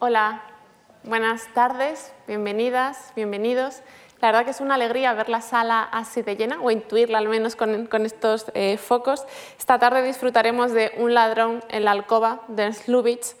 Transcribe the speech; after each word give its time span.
Hola, 0.00 0.42
buenas 1.02 1.52
tardes, 1.54 2.14
bienvenidas, 2.28 3.12
bienvenidos. 3.16 3.82
La 4.20 4.28
verdad 4.28 4.44
que 4.44 4.52
es 4.52 4.60
una 4.60 4.76
alegría 4.76 5.12
ver 5.12 5.28
la 5.28 5.40
sala 5.40 5.82
así 5.82 6.22
de 6.22 6.36
llena, 6.36 6.60
o 6.62 6.70
intuirla 6.70 7.18
al 7.18 7.28
menos 7.28 7.56
con, 7.56 7.88
estos 8.06 8.46
eh, 8.54 8.76
focos. 8.76 9.24
Esta 9.58 9.80
tarde 9.80 10.04
disfrutaremos 10.04 10.70
de 10.70 10.92
Un 10.98 11.14
ladrón 11.14 11.64
en 11.68 11.84
la 11.84 11.90
alcoba 11.90 12.42
de 12.46 12.62
Ernst 12.62 12.86
Lubitsch. 12.86 13.34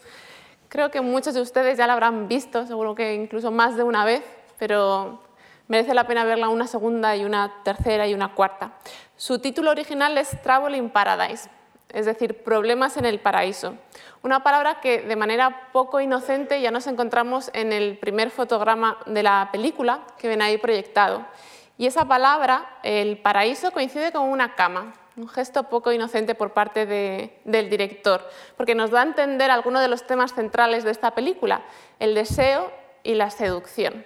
Creo 0.68 0.90
que 0.90 1.00
muchos 1.00 1.34
de 1.34 1.42
ustedes 1.42 1.78
ya 1.78 1.86
la 1.86 1.92
habrán 1.92 2.26
visto, 2.26 2.66
seguro 2.66 2.96
que 2.96 3.14
incluso 3.14 3.52
más 3.52 3.76
de 3.76 3.84
una 3.84 4.04
vez, 4.04 4.24
pero 4.58 5.20
merece 5.68 5.94
la 5.94 6.08
pena 6.08 6.24
verla 6.24 6.48
una 6.48 6.66
segunda 6.66 7.14
y 7.14 7.24
una 7.24 7.62
tercera 7.62 8.08
y 8.08 8.14
una 8.14 8.34
cuarta. 8.34 8.72
Su 9.16 9.38
título 9.38 9.70
original 9.70 10.18
es 10.18 10.30
Travel 10.42 10.74
in 10.74 10.90
Paradise, 10.90 11.48
es 11.92 12.06
decir, 12.06 12.42
problemas 12.42 12.96
en 12.96 13.04
el 13.04 13.20
paraíso. 13.20 13.74
Una 14.22 14.42
palabra 14.42 14.80
que 14.80 15.02
de 15.02 15.16
manera 15.16 15.70
poco 15.72 16.00
inocente 16.00 16.60
ya 16.60 16.70
nos 16.70 16.86
encontramos 16.86 17.50
en 17.54 17.72
el 17.72 17.98
primer 17.98 18.30
fotograma 18.30 18.98
de 19.06 19.22
la 19.22 19.48
película 19.52 20.02
que 20.18 20.28
ven 20.28 20.42
ahí 20.42 20.58
proyectado. 20.58 21.24
Y 21.78 21.86
esa 21.86 22.06
palabra, 22.06 22.78
el 22.82 23.18
paraíso, 23.18 23.70
coincide 23.70 24.10
con 24.12 24.24
una 24.24 24.56
cama, 24.56 24.92
un 25.16 25.28
gesto 25.28 25.64
poco 25.64 25.92
inocente 25.92 26.34
por 26.34 26.52
parte 26.52 26.86
del 26.86 27.70
director, 27.70 28.28
porque 28.56 28.74
nos 28.74 28.90
da 28.90 29.00
a 29.00 29.04
entender 29.04 29.50
algunos 29.50 29.82
de 29.82 29.88
los 29.88 30.06
temas 30.06 30.34
centrales 30.34 30.84
de 30.84 30.90
esta 30.90 31.12
película, 31.12 31.62
el 32.00 32.14
deseo 32.14 32.72
y 33.02 33.14
la 33.14 33.30
seducción. 33.30 34.04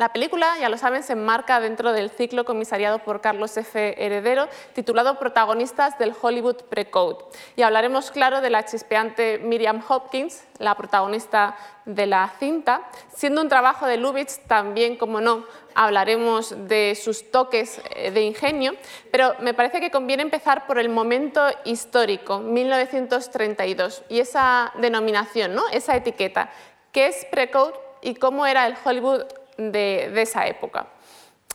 La 0.00 0.14
película, 0.14 0.56
ya 0.58 0.70
lo 0.70 0.78
saben, 0.78 1.02
se 1.02 1.12
enmarca 1.12 1.60
dentro 1.60 1.92
del 1.92 2.08
ciclo 2.08 2.46
comisariado 2.46 3.00
por 3.00 3.20
Carlos 3.20 3.54
F. 3.58 4.02
Heredero, 4.02 4.48
titulado 4.72 5.18
Protagonistas 5.18 5.98
del 5.98 6.14
Hollywood 6.18 6.56
Pre-Code. 6.70 7.26
Y 7.54 7.60
hablaremos, 7.60 8.10
claro, 8.10 8.40
de 8.40 8.48
la 8.48 8.64
chispeante 8.64 9.36
Miriam 9.36 9.84
Hopkins, 9.86 10.42
la 10.56 10.74
protagonista 10.74 11.54
de 11.84 12.06
la 12.06 12.32
cinta. 12.38 12.88
Siendo 13.14 13.42
un 13.42 13.50
trabajo 13.50 13.84
de 13.84 13.98
Lubitsch, 13.98 14.38
también, 14.46 14.96
como 14.96 15.20
no, 15.20 15.44
hablaremos 15.74 16.66
de 16.66 16.94
sus 16.94 17.30
toques 17.30 17.82
eh, 17.90 18.10
de 18.10 18.22
ingenio, 18.22 18.76
pero 19.12 19.34
me 19.40 19.52
parece 19.52 19.80
que 19.80 19.90
conviene 19.90 20.22
empezar 20.22 20.66
por 20.66 20.78
el 20.78 20.88
momento 20.88 21.46
histórico, 21.66 22.38
1932, 22.38 24.04
y 24.08 24.20
esa 24.20 24.72
denominación, 24.78 25.54
¿no? 25.54 25.68
esa 25.70 25.94
etiqueta. 25.94 26.48
¿Qué 26.90 27.08
es 27.08 27.26
Pre-Code 27.26 27.74
y 28.00 28.14
cómo 28.14 28.46
era 28.46 28.66
el 28.66 28.76
Hollywood 28.82 29.24
de, 29.60 30.12
esa 30.20 30.46
época. 30.46 30.86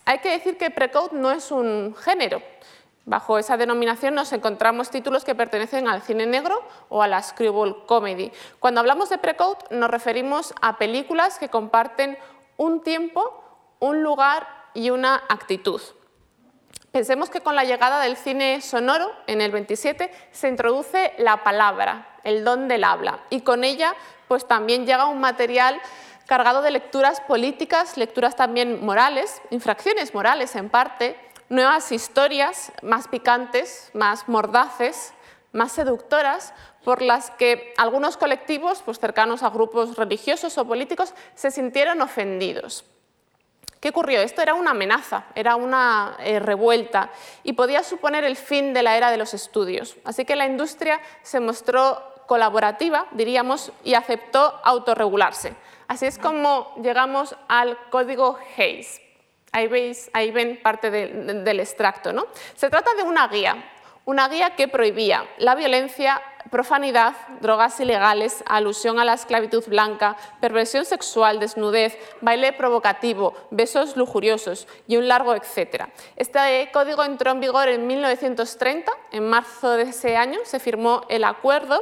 Hay 0.06 0.20
que 0.20 0.30
decir 0.30 0.58
que 0.58 0.70
Precode 0.70 1.18
no 1.18 1.32
es 1.32 1.52
un 1.52 1.96
género. 1.96 2.42
Bajo 3.06 3.38
esa 3.38 3.58
denominación 3.58 4.16
nos 4.16 4.34
encontramos 4.34 4.90
títulos 4.90 5.24
que 5.24 5.36
pertenecen 5.36 5.88
al 5.88 6.02
cine 6.02 6.26
negro 6.26 6.64
o 6.90 7.02
a 7.02 7.08
la 7.08 7.22
screwball 7.22 7.86
comedy. 7.86 8.32
Cuando 8.60 8.80
hablamos 8.80 9.10
de 9.10 9.18
Precode 9.18 9.60
nos 9.72 9.90
referimos 9.90 10.54
a 10.62 10.78
películas 10.78 11.38
que 11.38 11.50
comparten 11.50 12.18
un 12.58 12.82
tiempo, 12.82 13.44
un 13.80 14.04
lugar 14.04 14.48
y 14.74 14.90
una 14.90 15.24
actitud. 15.30 15.82
Pensemos 16.92 17.30
que 17.30 17.42
con 17.42 17.56
la 17.56 17.66
llegada 17.66 18.00
del 18.00 18.16
cine 18.16 18.62
sonoro 18.62 19.12
en 19.28 19.42
el 19.42 19.52
27 19.52 20.10
se 20.32 20.48
introduce 20.48 21.14
la 21.18 21.44
palabra, 21.44 22.20
el 22.24 22.46
don 22.46 22.70
del 22.70 22.86
habla, 22.86 23.20
y 23.30 23.42
con 23.42 23.66
ella 23.66 23.94
pues 24.28 24.48
también 24.48 24.86
llega 24.86 25.06
un 25.08 25.20
material 25.20 25.80
cargado 26.26 26.62
de 26.62 26.72
lecturas 26.72 27.22
políticas, 27.22 27.98
lecturas 27.98 28.36
también 28.36 28.84
morales, 28.84 29.42
infracciones 29.52 30.14
morales 30.14 30.56
en 30.56 30.70
parte, 30.70 31.18
nuevas 31.50 31.92
historias 31.92 32.72
más 32.82 33.08
picantes, 33.08 33.92
más 33.94 34.28
mordaces, 34.28 35.14
más 35.52 35.72
seductoras, 35.72 36.54
por 36.84 37.02
las 37.02 37.32
que 37.32 37.74
algunos 37.78 38.18
colectivos 38.18 38.82
pues, 38.84 39.00
cercanos 39.00 39.42
a 39.44 39.50
grupos 39.50 39.96
religiosos 39.96 40.58
o 40.58 40.66
políticos 40.66 41.14
se 41.34 41.52
sintieron 41.52 42.02
ofendidos. 42.02 42.86
¿Qué 43.80 43.90
ocurrió? 43.90 44.22
Esto 44.22 44.42
era 44.42 44.56
una 44.56 44.72
amenaza, 44.72 45.26
era 45.36 45.56
una 45.56 46.18
eh, 46.20 46.40
revuelta 46.40 47.12
y 47.44 47.54
podía 47.54 47.84
suponer 47.84 48.24
el 48.24 48.36
fin 48.36 48.74
de 48.74 48.82
la 48.82 48.98
era 48.98 49.12
de 49.12 49.18
los 49.18 49.34
estudios. 49.34 49.96
Así 50.04 50.26
que 50.26 50.36
la 50.36 50.48
industria 50.48 51.00
se 51.22 51.40
mostró 51.40 52.02
colaborativa, 52.26 53.06
diríamos, 53.12 53.72
y 53.84 53.94
aceptó 53.94 54.60
autorregularse. 54.64 55.56
Así 55.88 56.06
es 56.06 56.18
como 56.18 56.74
llegamos 56.82 57.36
al 57.48 57.78
código 57.90 58.38
Hayes. 58.58 59.02
Ahí, 59.52 59.68
veis, 59.68 60.10
ahí 60.14 60.32
ven 60.32 60.60
parte 60.62 60.92
del 60.92 61.60
extracto. 61.60 62.12
¿no? 62.12 62.26
Se 62.56 62.70
trata 62.70 62.94
de 62.96 63.04
una 63.04 63.28
guía, 63.28 63.64
una 64.04 64.28
guía 64.28 64.56
que 64.56 64.68
prohibía 64.68 65.26
la 65.38 65.56
violencia, 65.56 66.22
profanidad, 66.52 67.16
drogas 67.42 67.80
ilegales, 67.80 68.44
alusión 68.48 69.00
a 69.00 69.06
la 69.06 69.14
esclavitud 69.14 69.64
blanca, 69.68 70.18
perversión 70.42 70.86
sexual, 70.86 71.40
desnudez, 71.40 71.98
baile 72.22 72.54
provocativo, 72.54 73.34
besos 73.50 73.96
lujuriosos 73.96 74.68
y 74.88 74.98
un 74.98 75.08
largo 75.08 75.34
etcétera. 75.34 75.90
Este 76.16 76.70
código 76.72 77.04
entró 77.04 77.32
en 77.32 77.40
vigor 77.40 77.70
en 77.70 77.88
1930, 77.88 78.92
en 79.12 79.30
marzo 79.30 79.72
de 79.72 79.84
ese 79.84 80.18
año 80.18 80.40
se 80.44 80.60
firmó 80.60 81.04
el 81.10 81.24
acuerdo 81.24 81.82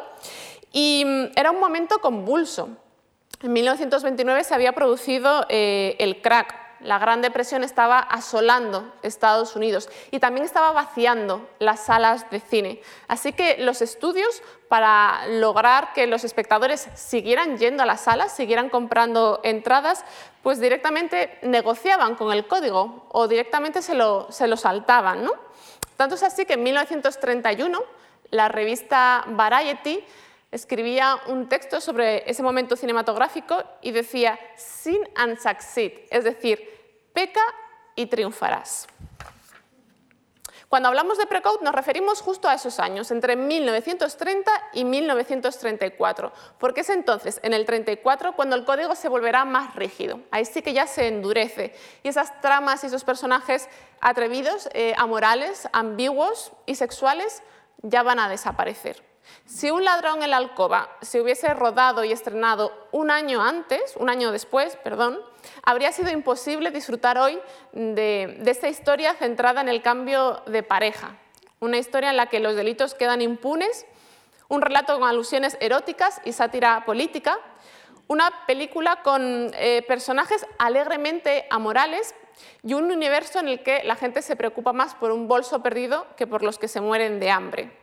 y 0.71 1.03
mm, 1.05 1.31
era 1.35 1.51
un 1.51 1.59
momento 1.59 1.99
convulso 1.99 2.69
en 3.43 3.51
1929 3.51 4.43
se 4.45 4.55
había 4.55 4.71
producido 4.71 5.45
eh, 5.49 5.95
el 5.99 6.21
crack. 6.21 6.63
La 6.79 6.97
Gran 6.97 7.21
Depresión 7.21 7.63
estaba 7.63 7.99
asolando 7.99 8.93
Estados 9.03 9.55
Unidos 9.55 9.89
y 10.11 10.19
también 10.19 10.45
estaba 10.45 10.71
vaciando 10.71 11.47
las 11.59 11.85
salas 11.85 12.29
de 12.29 12.41
cine. 12.41 12.81
Así 13.07 13.31
que 13.31 13.57
los 13.59 13.81
estudios 13.81 14.41
para 14.67 15.27
lograr 15.27 15.93
que 15.93 16.07
los 16.07 16.25
espectadores 16.25 16.89
siguieran 16.95 17.57
yendo 17.57 17.83
a 17.83 17.85
las 17.85 18.01
salas, 18.01 18.35
siguieran 18.35 18.69
comprando 18.69 19.39
entradas, 19.43 20.03
pues 20.41 20.59
directamente 20.59 21.37
negociaban 21.41 22.15
con 22.15 22.33
el 22.33 22.47
código 22.47 23.07
o 23.11 23.27
directamente 23.29 23.81
se 23.81 23.93
lo, 23.93 24.27
se 24.29 24.47
lo 24.47 24.57
saltaban. 24.57 25.23
¿no? 25.23 25.31
Tanto 25.95 26.15
es 26.15 26.23
así 26.23 26.45
que 26.45 26.53
en 26.53 26.63
1931 26.63 27.81
la 28.29 28.49
revista 28.49 29.23
Variety 29.27 30.03
escribía 30.53 31.17
un 31.27 31.49
texto 31.49 31.81
sobre 31.81 32.29
ese 32.29 32.43
momento 32.43 32.75
cinematográfico 32.75 33.63
y 33.81 33.91
decía 33.91 34.39
sin 34.55 35.01
and 35.15 35.37
succeed, 35.39 35.91
es 36.09 36.23
decir, 36.23 37.09
peca 37.13 37.41
y 37.95 38.05
triunfarás. 38.05 38.87
Cuando 40.73 40.89
hablamos 40.89 41.19
de 41.19 41.27
Precode 41.27 41.59
nos 41.61 41.75
referimos 41.75 42.21
justo 42.21 42.49
a 42.49 42.55
esos 42.55 42.79
años, 42.79 43.11
entre 43.11 43.35
1930 43.35 44.51
y 44.73 44.85
1934, 44.85 46.33
porque 46.57 46.81
es 46.81 46.89
entonces, 46.89 47.39
en 47.43 47.53
el 47.53 47.65
34, 47.65 48.35
cuando 48.35 48.55
el 48.55 48.65
código 48.65 48.95
se 48.95 49.07
volverá 49.07 49.45
más 49.45 49.75
rígido. 49.75 50.21
Ahí 50.31 50.45
sí 50.45 50.63
que 50.63 50.73
ya 50.73 50.87
se 50.87 51.07
endurece 51.07 51.75
y 52.01 52.07
esas 52.07 52.41
tramas 52.41 52.83
y 52.83 52.87
esos 52.87 53.03
personajes 53.03 53.69
atrevidos, 54.01 54.67
eh, 54.73 54.95
amorales, 54.97 55.69
ambiguos 55.73 56.51
y 56.65 56.73
sexuales 56.73 57.43
ya 57.83 58.01
van 58.01 58.17
a 58.17 58.27
desaparecer. 58.27 59.12
Si 59.45 59.71
un 59.71 59.83
ladrón 59.83 60.23
en 60.23 60.31
la 60.31 60.37
alcoba 60.37 60.89
se 61.01 61.21
hubiese 61.21 61.53
rodado 61.53 62.03
y 62.03 62.11
estrenado 62.11 62.87
un 62.91 63.11
año 63.11 63.41
antes, 63.41 63.95
un 63.97 64.09
año 64.09 64.31
después, 64.31 64.75
perdón, 64.77 65.19
habría 65.63 65.91
sido 65.91 66.11
imposible 66.11 66.71
disfrutar 66.71 67.17
hoy 67.17 67.39
de, 67.71 68.41
esta 68.45 68.67
historia 68.67 69.13
centrada 69.15 69.61
en 69.61 69.69
el 69.69 69.81
cambio 69.81 70.41
de 70.45 70.63
pareja, 70.63 71.17
una 71.59 71.77
historia 71.77 72.09
en 72.09 72.17
la 72.17 72.27
que 72.27 72.39
los 72.39 72.55
delitos 72.55 72.93
quedan 72.93 73.21
impunes, 73.21 73.85
un 74.49 74.61
relato 74.61 74.99
con 74.99 75.07
alusiones 75.07 75.57
eróticas 75.59 76.21
y 76.25 76.33
sátira 76.33 76.83
política, 76.85 77.39
una 78.07 78.45
película 78.45 79.01
con 79.01 79.51
eh, 79.55 79.83
personajes 79.87 80.45
alegremente 80.57 81.45
amorales 81.49 82.13
y 82.63 82.73
un 82.73 82.91
universo 82.91 83.39
en 83.39 83.47
el 83.47 83.63
que 83.63 83.83
la 83.83 83.95
gente 83.95 84.21
se 84.21 84.35
preocupa 84.35 84.73
más 84.73 84.95
por 84.95 85.11
un 85.11 85.27
bolso 85.27 85.63
perdido 85.63 86.05
que 86.17 86.27
por 86.27 86.43
los 86.43 86.59
que 86.59 86.67
se 86.67 86.81
mueren 86.81 87.19
de 87.19 87.31
hambre. 87.31 87.82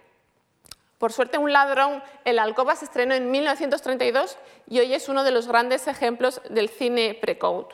Por 1.01 1.15
suerte, 1.15 1.39
Un 1.39 1.51
ladrón 1.51 2.03
en 2.27 2.37
la 2.37 2.43
alcoba 2.43 2.77
se 2.77 2.85
estrenó 2.85 3.15
en 3.15 3.31
1932 3.31 4.37
y 4.69 4.81
hoy 4.81 4.93
es 4.93 5.09
uno 5.09 5.25
de 5.25 5.31
los 5.31 5.49
grandes 5.49 5.87
ejemplos 5.87 6.43
del 6.51 6.69
cine 6.69 7.19
pre-code. 7.19 7.69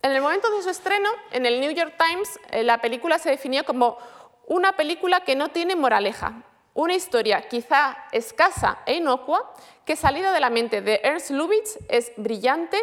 En 0.00 0.12
el 0.12 0.22
momento 0.22 0.50
de 0.50 0.62
su 0.62 0.70
estreno, 0.70 1.10
en 1.32 1.44
el 1.44 1.60
New 1.60 1.72
York 1.72 1.92
Times, 1.98 2.40
eh, 2.52 2.62
la 2.62 2.80
película 2.80 3.18
se 3.18 3.28
definió 3.28 3.66
como 3.66 3.98
una 4.46 4.72
película 4.72 5.20
que 5.20 5.36
no 5.36 5.50
tiene 5.50 5.76
moraleja, 5.76 6.42
una 6.72 6.94
historia 6.94 7.46
quizá 7.48 7.94
escasa 8.10 8.78
e 8.86 8.94
inocua 8.94 9.52
que 9.84 9.94
salida 9.94 10.32
de 10.32 10.40
la 10.40 10.48
mente 10.48 10.80
de 10.80 11.02
Ernst 11.04 11.32
Lubitsch 11.32 11.76
es 11.90 12.12
brillante 12.16 12.78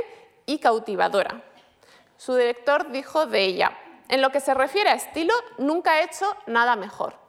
y 0.46 0.60
cautivadora. 0.60 1.42
Su 2.18 2.36
director 2.36 2.92
dijo 2.92 3.26
de 3.26 3.44
ella, 3.46 3.76
en 4.10 4.22
lo 4.22 4.30
que 4.30 4.42
se 4.42 4.54
refiere 4.54 4.92
a 4.92 4.94
estilo, 4.94 5.34
nunca 5.58 6.00
he 6.00 6.04
hecho 6.04 6.38
nada 6.46 6.76
mejor. 6.76 7.23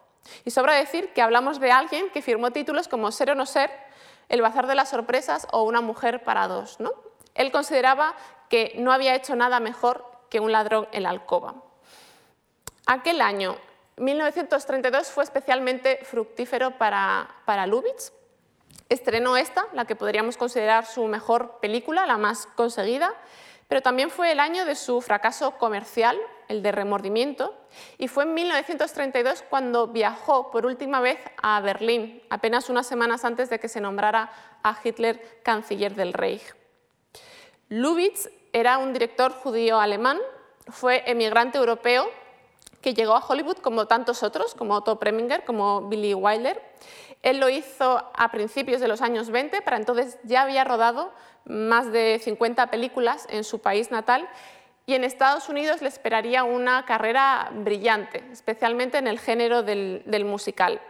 Y 0.45 0.51
sobra 0.51 0.75
decir 0.75 1.13
que 1.13 1.23
hablamos 1.23 1.61
de 1.61 1.73
alguien 1.73 2.11
que 2.11 2.23
firmó 2.23 2.51
títulos 2.51 2.89
como 2.89 3.13
Ser 3.13 3.31
o 3.31 3.35
no 3.35 3.47
ser, 3.47 3.71
El 4.29 4.43
bazar 4.43 4.67
de 4.67 4.75
las 4.75 4.91
sorpresas 4.91 5.47
o 5.53 5.63
Una 5.63 5.81
mujer 5.81 6.25
para 6.25 6.49
dos. 6.49 6.81
¿no? 6.81 6.93
Él 7.35 7.51
consideraba 7.53 8.15
que 8.49 8.73
no 8.77 8.93
había 8.93 9.15
hecho 9.15 9.37
nada 9.37 9.61
mejor 9.61 10.05
que 10.31 10.41
un 10.41 10.53
ladrón 10.53 10.89
en 10.93 11.05
la 11.05 11.11
alcoba. 11.11 11.55
Aquel 12.87 13.21
año, 13.21 13.57
1932, 13.97 15.09
fue 15.09 15.25
especialmente 15.25 16.01
fructífero 16.05 16.73
para, 16.73 17.29
para 17.45 17.67
Lubitsch. 17.67 18.13
Estrenó 18.89 19.37
esta, 19.37 19.67
la 19.73 19.87
que 19.87 19.97
podríamos 19.97 20.37
considerar 20.37 20.85
su 20.85 21.07
mejor 21.07 21.59
película, 21.61 22.07
la 22.07 22.19
más 22.19 22.47
conseguida, 22.55 23.15
pero 23.69 23.81
también 23.81 24.11
fue 24.11 24.33
el 24.33 24.41
año 24.41 24.67
de 24.67 24.75
su 24.75 25.01
fracaso 25.01 25.53
comercial, 25.53 26.19
el 26.49 26.63
de 26.63 26.73
Remordimiento, 26.73 27.55
y 27.99 28.09
fue 28.09 28.25
en 28.25 28.35
1932 28.35 29.45
cuando 29.49 29.89
viajó 29.89 30.51
por 30.51 30.67
última 30.67 31.01
vez 31.01 31.19
a 31.43 31.61
Berlín, 31.61 32.23
apenas 32.31 32.71
unas 32.71 32.87
semanas 32.87 33.25
antes 33.25 33.51
de 33.51 33.59
que 33.59 33.69
se 33.69 33.81
nombrara 33.81 34.31
a 34.63 34.77
Hitler 34.83 35.41
canciller 35.43 35.95
del 35.95 36.13
Reich. 36.13 36.55
Lubitsch 37.69 38.29
era 38.53 38.79
un 38.79 38.93
director 38.93 39.33
judío 39.33 39.81
alemán, 39.81 40.19
fue 40.69 41.03
emigrante 41.07 41.59
europeo 41.59 42.07
que 42.81 42.95
llegó 42.95 43.15
a 43.15 43.25
Hollywood 43.27 43.57
como 43.57 43.87
tantos 43.87 44.23
otros, 44.23 44.55
como 44.55 44.75
Otto 44.75 44.99
Preminger, 44.99 45.45
como 45.45 45.89
Billy 45.89 46.13
Wilder. 46.13 46.61
Él 47.23 47.41
lo 47.41 47.49
hizo 47.49 48.11
a 48.15 48.31
principios 48.31 48.83
de 48.83 48.89
los 48.89 49.01
años 49.01 49.31
20, 49.31 49.63
para 49.63 49.79
entonces 49.79 50.19
ya 50.25 50.43
había 50.43 50.65
rodado 50.65 51.11
más 51.47 51.91
de 51.93 52.21
50 52.23 52.67
películas 52.67 53.27
en 53.31 53.45
su 53.45 53.61
país 53.61 53.91
natal 53.91 54.29
y 54.87 54.95
en 54.95 55.05
Estados 55.05 55.49
Unidos 55.49 55.81
le 55.81 55.89
esperaría 55.89 56.45
una 56.45 56.85
carrera 56.85 57.51
brillante, 57.53 58.25
especialmente 58.31 58.99
en 58.99 59.07
el 59.07 59.19
género 59.19 59.63
del, 59.63 60.25
musical. 60.27 60.81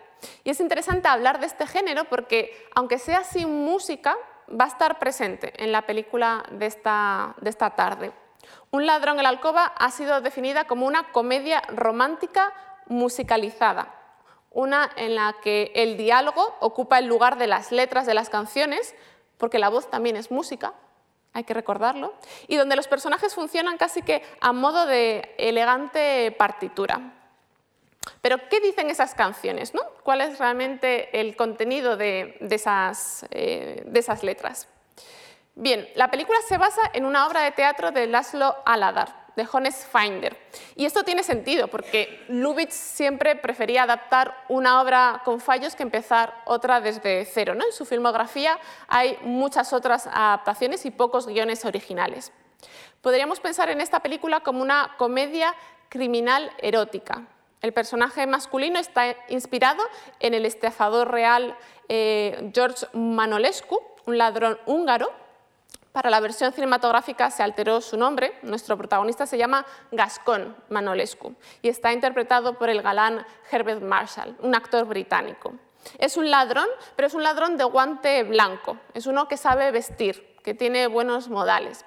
Y 0.43 0.51
es 0.51 0.61
interesante 0.61 1.09
hablar 1.09 1.39
de 1.39 1.47
este 1.47 1.67
género 1.67 2.05
porque, 2.05 2.69
aunque 2.75 2.99
sea 2.99 3.25
sin 3.25 3.65
música, 3.65 4.17
va 4.49 4.65
a 4.65 4.69
estar 4.69 4.99
presente 4.99 5.53
en 5.63 5.71
la 5.71 5.83
película 5.83 6.45
de 6.51 6.67
esta, 6.67 7.35
de 7.41 7.51
esta 7.51 7.71
tarde. 7.71 8.13
Un 8.71 8.87
ladrón 8.87 9.19
en 9.19 9.23
la 9.23 9.29
alcoba 9.29 9.67
ha 9.67 9.91
sido 9.91 10.21
definida 10.21 10.65
como 10.65 10.87
una 10.87 11.13
comedia 11.13 11.63
romántica 11.69 12.53
musicalizada, 12.87 13.95
una 14.51 14.91
en 14.97 15.15
la 15.15 15.37
que 15.43 15.73
el 15.75 15.97
diálogo 15.97 16.57
ocupa 16.61 16.99
el 16.99 17.07
lugar 17.07 17.39
de 17.39 17.47
las 17.47 17.71
letras 17.71 18.07
de 18.07 18.15
las 18.15 18.29
canciones, 18.29 18.95
porque 19.39 19.59
la 19.59 19.69
voz 19.69 19.91
también 19.91 20.17
es 20.17 20.31
música, 20.31 20.75
hay 21.35 21.45
que 21.45 21.53
recordarlo, 21.53 22.15
y 22.49 22.57
donde 22.57 22.77
los 22.77 22.89
personajes 22.89 23.35
funcionan 23.35 23.77
casi 23.77 24.03
que 24.03 24.23
a 24.41 24.53
modo 24.53 24.87
de 24.87 25.35
elegante 25.37 26.33
partitura. 26.39 27.13
Pero, 28.23 28.39
¿qué 28.49 28.61
dicen 28.61 28.91
esas 28.91 29.15
canciones? 29.15 29.75
No? 29.75 29.83
¿Cuál 30.03 30.21
es 30.21 30.39
realmente 30.39 31.21
el 31.21 31.37
contenido 31.37 31.97
de, 31.97 32.37
esas, 32.41 33.27
eh, 33.31 33.83
de 33.87 34.01
esas 34.01 34.23
letras? 34.23 34.69
Bien, 35.55 35.89
la 35.95 36.11
película 36.11 36.39
se 36.47 36.59
basa 36.59 36.83
en 36.93 37.05
una 37.05 37.27
obra 37.27 37.43
de 37.43 37.53
teatro 37.53 37.91
de 37.91 38.07
Laszlo 38.07 38.57
Aladar, 38.65 39.24
de 39.37 39.45
Jones 39.45 39.87
Finder. 39.91 40.37
Y 40.77 40.85
esto 40.85 41.03
tiene 41.03 41.23
sentido, 41.23 41.69
porque 41.69 42.25
Lubitsch 42.29 42.73
siempre 42.73 43.37
prefería 43.37 43.83
adaptar 43.83 44.35
una 44.49 44.81
obra 44.81 45.23
con 45.25 45.41
fallos 45.41 45.75
que 45.75 45.83
empezar 45.83 46.35
otra 46.47 46.81
desde 46.81 47.25
cero. 47.25 47.55
¿no? 47.55 47.65
En 47.65 47.73
su 47.73 47.85
filmografía 47.85 48.59
hay 48.89 49.19
muchas 49.23 49.73
otras 49.73 50.07
adaptaciones 50.07 50.85
y 50.87 50.91
pocos 50.91 51.27
guiones 51.27 51.65
originales. 51.65 52.33
Podríamos 53.01 53.41
pensar 53.41 53.69
en 53.71 53.81
esta 53.81 54.01
película 54.01 54.41
como 54.41 54.63
una 54.63 54.95
comedia 54.97 55.55
criminal 55.89 56.51
erótica. 56.59 57.27
El 57.61 57.73
personaje 57.73 58.27
masculino 58.27 58.79
está 58.79 59.17
inspirado 59.29 59.83
en 60.21 60.35
el 60.35 60.45
estafador 60.45 61.11
real 61.11 61.57
eh, 61.89 62.51
George 62.55 62.87
Manolescu, 62.93 63.81
un 64.07 64.19
ladrón 64.19 64.59
húngaro 64.67 65.24
para 65.95 66.11
la 66.11 66.19
versión 66.19 66.53
cinematográfica 66.53 67.31
se 67.31 67.45
alteró 67.45 67.81
su 67.81 67.97
nombre. 67.97 68.33
Nuestro 68.43 68.77
protagonista 68.77 69.27
se 69.27 69.39
llama 69.39 69.65
Gascon 69.93 70.57
Manolescu 70.69 71.37
y 71.63 71.69
está 71.69 71.93
interpretado 71.93 72.59
por 72.59 72.69
el 72.69 72.83
galán 72.83 73.25
Herbert 73.49 73.81
Marshall, 73.81 74.37
un 74.41 74.57
actor 74.57 74.87
británico. 74.87 75.55
Es 76.01 76.17
un 76.17 76.33
ladrón, 76.33 76.67
pero 76.97 77.07
es 77.07 77.15
un 77.15 77.23
ladrón 77.23 77.57
de 77.57 77.63
guante 77.63 78.25
blanco. 78.25 78.77
Es 78.93 79.07
uno 79.07 79.29
que 79.29 79.37
sabe 79.37 79.71
vestir, 79.71 80.37
que 80.43 80.53
tiene 80.53 80.89
buenos 80.89 81.29
modales. 81.29 81.85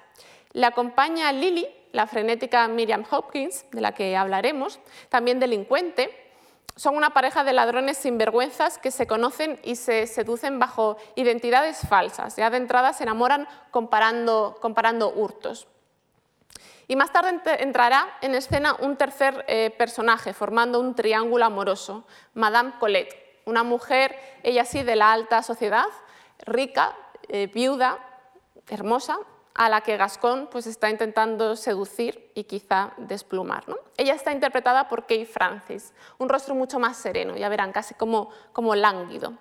Le 0.52 0.64
acompaña 0.64 1.30
Lily, 1.30 1.68
la 1.92 2.06
frenética 2.06 2.66
Miriam 2.66 3.04
Hopkins, 3.10 3.66
de 3.72 3.82
la 3.82 3.92
que 3.92 4.16
hablaremos, 4.16 4.80
también 5.10 5.38
delincuente, 5.38 6.27
son 6.76 6.96
una 6.96 7.10
pareja 7.10 7.42
de 7.44 7.52
ladrones 7.52 7.98
sinvergüenzas 7.98 8.78
que 8.78 8.90
se 8.90 9.06
conocen 9.06 9.58
y 9.64 9.76
se 9.76 10.06
seducen 10.06 10.58
bajo 10.58 10.96
identidades 11.16 11.80
falsas. 11.88 12.36
Ya 12.36 12.50
de 12.50 12.56
entrada 12.56 12.92
se 12.92 13.02
enamoran 13.02 13.48
comparando, 13.70 14.58
comparando 14.60 15.10
hurtos. 15.10 15.66
Y 16.86 16.96
más 16.96 17.12
tarde 17.12 17.40
entrará 17.58 18.16
en 18.22 18.34
escena 18.34 18.76
un 18.80 18.96
tercer 18.96 19.44
eh, 19.46 19.74
personaje, 19.76 20.32
formando 20.32 20.80
un 20.80 20.94
triángulo 20.94 21.44
amoroso, 21.44 22.06
Madame 22.32 22.72
Colette, 22.80 23.42
una 23.44 23.62
mujer, 23.62 24.18
ella 24.42 24.64
sí, 24.64 24.82
de 24.82 24.96
la 24.96 25.12
alta 25.12 25.42
sociedad, 25.42 25.86
rica, 26.38 26.96
eh, 27.28 27.46
viuda, 27.52 27.98
hermosa, 28.68 29.18
a 29.54 29.68
la 29.68 29.80
que 29.80 29.96
Gascón 29.96 30.48
pues, 30.50 30.66
está 30.66 30.90
intentando 30.90 31.56
seducir 31.56 32.30
y 32.34 32.44
quizá 32.44 32.92
desplumar. 32.96 33.64
Ella 33.96 34.14
está 34.14 34.32
interpretada 34.32 34.88
por 34.88 35.06
Kay 35.06 35.26
Francis, 35.26 35.92
un 36.18 36.28
rostro 36.28 36.54
mucho 36.54 36.78
más 36.78 36.96
sereno, 36.96 37.36
ya 37.36 37.48
verán, 37.48 37.72
casi 37.72 37.94
como, 37.94 38.30
como 38.52 38.74
lánguido. 38.74 39.34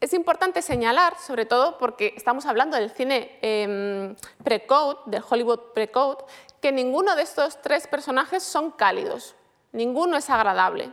Es 0.00 0.12
importante 0.14 0.62
señalar, 0.62 1.16
sobre 1.18 1.46
todo 1.46 1.78
porque 1.78 2.12
estamos 2.16 2.44
hablando 2.46 2.76
del 2.76 2.90
cine 2.90 3.38
eh, 3.40 4.16
pre-code, 4.42 4.98
del 5.06 5.22
Hollywood 5.28 5.60
pre-code, 5.72 6.24
que 6.60 6.72
ninguno 6.72 7.14
de 7.14 7.22
estos 7.22 7.62
tres 7.62 7.86
personajes 7.86 8.42
son 8.42 8.72
cálidos, 8.72 9.36
ninguno 9.70 10.16
es 10.16 10.28
agradable. 10.28 10.92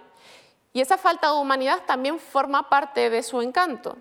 Y 0.73 0.81
esa 0.81 0.97
falta 0.97 1.31
de 1.31 1.39
humanidad 1.39 1.81
también 1.87 2.19
forma 2.19 2.69
parte 2.69 3.09
de 3.09 3.23
su 3.23 3.41
encanto. 3.41 3.97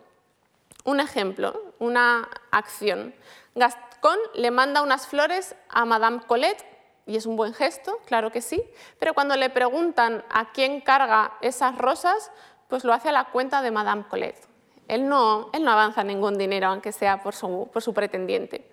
Un 0.89 1.01
ejemplo, 1.01 1.75
una 1.81 2.31
acción. 2.51 3.15
Gascon 3.55 4.19
le 4.33 4.51
manda 4.51 4.81
unas 4.81 5.07
flores 5.07 5.55
a 5.69 5.85
Madame 5.85 6.23
Colette, 6.27 6.65
y 7.05 7.17
es 7.19 7.27
un 7.27 7.37
buen 7.37 7.53
gesto, 7.53 8.01
claro 8.07 8.33
que 8.33 8.41
sí, 8.41 8.65
pero 8.99 9.13
cuando 9.13 9.37
le 9.37 9.51
preguntan 9.51 10.25
a 10.31 10.51
quién 10.51 10.81
carga 10.81 11.35
esas 11.43 11.77
rosas, 11.77 12.33
pues 12.69 12.85
lo 12.85 12.95
hace 12.95 13.11
a 13.11 13.13
la 13.13 13.27
cuenta 13.27 13.61
de 13.61 13.71
Madame 13.71 14.07
Colette. 14.09 14.49
Él 14.89 15.07
no, 15.07 15.51
él 15.53 15.63
no 15.63 15.73
avanza 15.73 16.03
ningún 16.05 16.39
dinero, 16.39 16.69
aunque 16.69 16.93
sea 16.93 17.23
por 17.23 17.35
su, 17.35 17.93
pretendiente. 17.95 18.67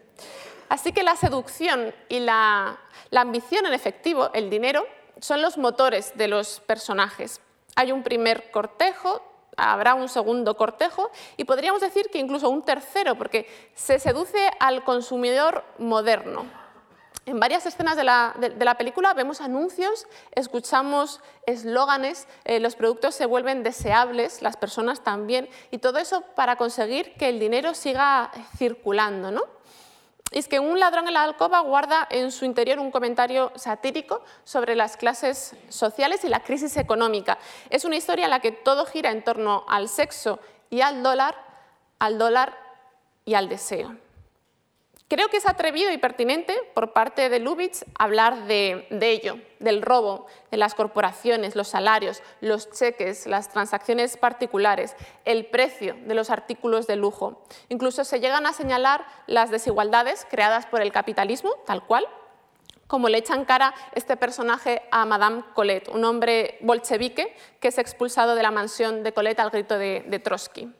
Así 0.70 0.94
que 0.94 1.04
la 1.04 1.18
seducción 1.18 1.94
y 2.08 2.22
la 2.22 2.80
ambición 3.14 3.66
en 3.66 3.74
efectivo, 3.74 4.30
el 4.34 4.50
dinero, 4.50 4.86
son 5.20 5.42
los 5.42 5.58
motores 5.58 6.14
de 6.16 6.30
los 6.30 6.62
personajes. 6.62 7.42
Hay 7.76 7.92
un 7.92 8.04
primer 8.04 8.52
cortejo, 8.52 9.22
habrá 9.58 9.96
un 9.96 10.10
segundo 10.10 10.56
cortejo 10.58 11.12
y 11.38 11.46
podríamos 11.46 11.82
decir 11.82 12.10
que 12.10 12.20
incluso 12.20 12.50
un 12.50 12.64
tercero, 12.64 13.16
porque 13.16 13.48
se 13.76 14.00
seduce 14.00 14.50
al 14.60 14.84
consumidor 14.84 15.64
moderno. 15.78 16.46
En 17.26 17.40
varias 17.40 17.66
escenas 17.66 17.96
de 17.98 18.04
la, 18.04 18.76
película 18.78 19.16
vemos 19.16 19.42
anuncios, 19.42 20.06
escuchamos 20.32 21.22
eslóganes, 21.48 22.28
eh, 22.44 22.60
los 22.60 22.76
productos 22.76 23.16
se 23.16 23.26
vuelven 23.26 23.64
deseables, 23.64 24.44
las 24.44 24.58
personas 24.58 25.04
también, 25.04 25.50
y 25.72 25.80
todo 25.80 25.98
eso 25.98 26.22
para 26.36 26.56
conseguir 26.56 27.16
que 27.16 27.30
el 27.30 27.40
dinero 27.40 27.74
siga 27.74 28.32
circulando. 28.58 29.32
¿no? 29.32 29.42
Es 30.36 30.50
que 30.50 30.60
un 30.60 30.80
ladrón 30.80 31.08
en 31.08 31.14
la 31.14 31.24
alcoba 31.24 31.62
guarda 31.62 32.06
en 32.12 32.30
su 32.30 32.44
interior 32.44 32.78
un 32.78 32.92
comentario 32.92 33.54
satírico 33.56 34.22
sobre 34.44 34.76
las 34.76 34.98
clases 34.98 35.56
sociales 35.70 36.26
y 36.26 36.30
la 36.30 36.42
crisis 36.42 36.76
económica. 36.76 37.40
Es 37.70 37.86
una 37.86 37.96
historia 37.96 38.26
en 38.26 38.32
la 38.32 38.42
que 38.42 38.52
todo 38.52 38.86
gira 38.86 39.12
en 39.12 39.24
torno 39.24 39.64
al 39.70 39.88
sexo 39.88 40.40
y 40.70 40.82
al 40.82 41.04
dólar, 41.04 41.36
al 42.00 42.18
dólar 42.18 42.54
y 43.24 43.36
al 43.36 43.48
deseo. 43.48 43.96
Creo 45.08 45.30
que 45.30 45.38
es 45.38 45.48
atrevido 45.48 45.92
y 45.92 46.00
pertinente 46.00 46.56
por 46.74 46.92
parte 46.92 47.30
de 47.30 47.40
Lubitsch 47.40 47.84
hablar 48.00 48.48
de, 48.48 48.88
ello, 48.90 49.38
del 49.60 49.84
robo 49.84 50.26
de 50.50 50.58
las 50.58 50.74
corporaciones, 50.74 51.56
los 51.56 51.68
salarios, 51.68 52.24
los 52.42 52.72
cheques, 52.72 53.28
las 53.28 53.50
transacciones 53.50 54.18
particulares, 54.18 54.96
el 55.24 55.46
precio 55.46 55.96
de 56.08 56.16
los 56.16 56.32
artículos 56.32 56.88
de 56.88 56.96
lujo. 56.96 57.44
Incluso 57.70 58.04
se 58.04 58.20
llegan 58.20 58.48
a 58.48 58.54
señalar 58.54 59.06
las 59.28 59.52
desigualdades 59.52 60.26
creadas 60.28 60.66
por 60.66 60.82
el 60.82 60.92
capitalismo, 60.92 61.52
tal 61.68 61.86
cual, 61.86 62.08
como 62.88 63.08
le 63.08 63.20
echan 63.20 63.46
cara 63.46 63.76
este 63.94 64.18
personaje 64.18 64.82
a 64.90 65.06
Madame 65.06 65.44
Colette, 65.54 65.90
un 65.90 66.04
hombre 66.04 66.58
bolchevique 66.62 67.36
que 67.60 67.68
es 67.68 67.78
expulsado 67.78 68.34
de 68.34 68.42
la 68.42 68.50
mansión 68.50 69.04
de 69.04 69.14
Colette 69.14 69.40
al 69.40 69.52
grito 69.52 69.78
de 69.78 70.22
Trotsky. 70.24 70.74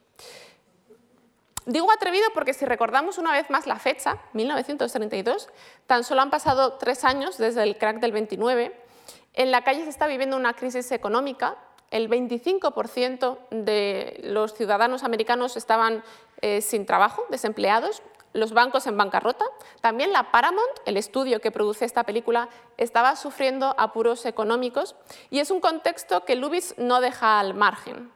Digo 1.66 1.92
atrevido 1.92 2.28
porque 2.34 2.54
si 2.54 2.66
recordamos 2.66 3.18
una 3.18 3.32
vez 3.32 3.50
más 3.50 3.66
la 3.66 3.80
fecha, 3.80 4.20
1932, 4.34 5.50
tan 5.88 6.04
solo 6.04 6.22
han 6.22 6.30
pasado 6.30 6.74
tres 6.74 7.04
años 7.04 7.38
desde 7.38 7.64
el 7.64 7.78
crack 7.78 8.00
del 8.00 8.12
29, 8.12 8.80
en 9.34 9.52
la 9.52 9.64
calle 9.64 9.84
se 9.84 9.90
está 9.90 10.06
viviendo 10.06 10.38
una 10.38 10.54
crisis 10.54 10.92
económica, 10.92 11.58
el 11.92 12.10
25% 12.10 13.38
de 13.50 14.20
los 14.24 14.54
ciudadanos 14.54 15.04
americanos 15.04 15.58
estaban 15.58 16.04
eh, 16.42 16.62
sin 16.62 16.86
trabajo, 16.86 17.26
desempleados, 17.30 18.04
los 18.34 18.52
bancos 18.52 18.86
en 18.86 18.98
bancarrota. 18.98 19.46
También 19.82 20.12
la 20.12 20.32
Paramount, 20.32 20.72
el 20.86 20.98
estudio 20.98 21.40
que 21.42 21.52
produce 21.52 21.86
esta 21.86 22.04
película, 22.04 22.50
estaba 22.78 23.16
sufriendo 23.16 23.74
apuros 23.78 24.26
económicos 24.26 24.96
y 25.30 25.40
es 25.40 25.52
un 25.52 25.62
contexto 25.62 26.26
que 26.26 26.36
Lubis 26.36 26.76
no 26.78 27.02
deja 27.02 27.40
al 27.40 27.54
margen. 27.54 28.12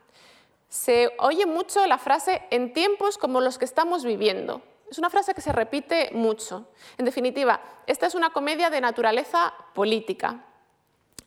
Se 0.70 1.12
oye 1.18 1.46
mucho 1.48 1.86
la 1.88 1.98
frase 1.98 2.44
en 2.52 2.74
tiempos 2.74 3.18
como 3.18 3.42
los 3.42 3.58
que 3.58 3.66
estamos 3.66 4.06
viviendo. 4.06 4.62
Es 4.90 4.98
una 5.00 5.10
frase 5.10 5.34
que 5.34 5.42
se 5.42 5.52
repite 5.52 6.10
mucho. 6.14 6.68
En 6.98 7.06
definitiva, 7.06 7.60
esta 7.88 8.06
es 8.06 8.16
una 8.16 8.30
comedia 8.32 8.70
de 8.70 8.80
naturaleza 8.80 9.54
política. 9.74 10.46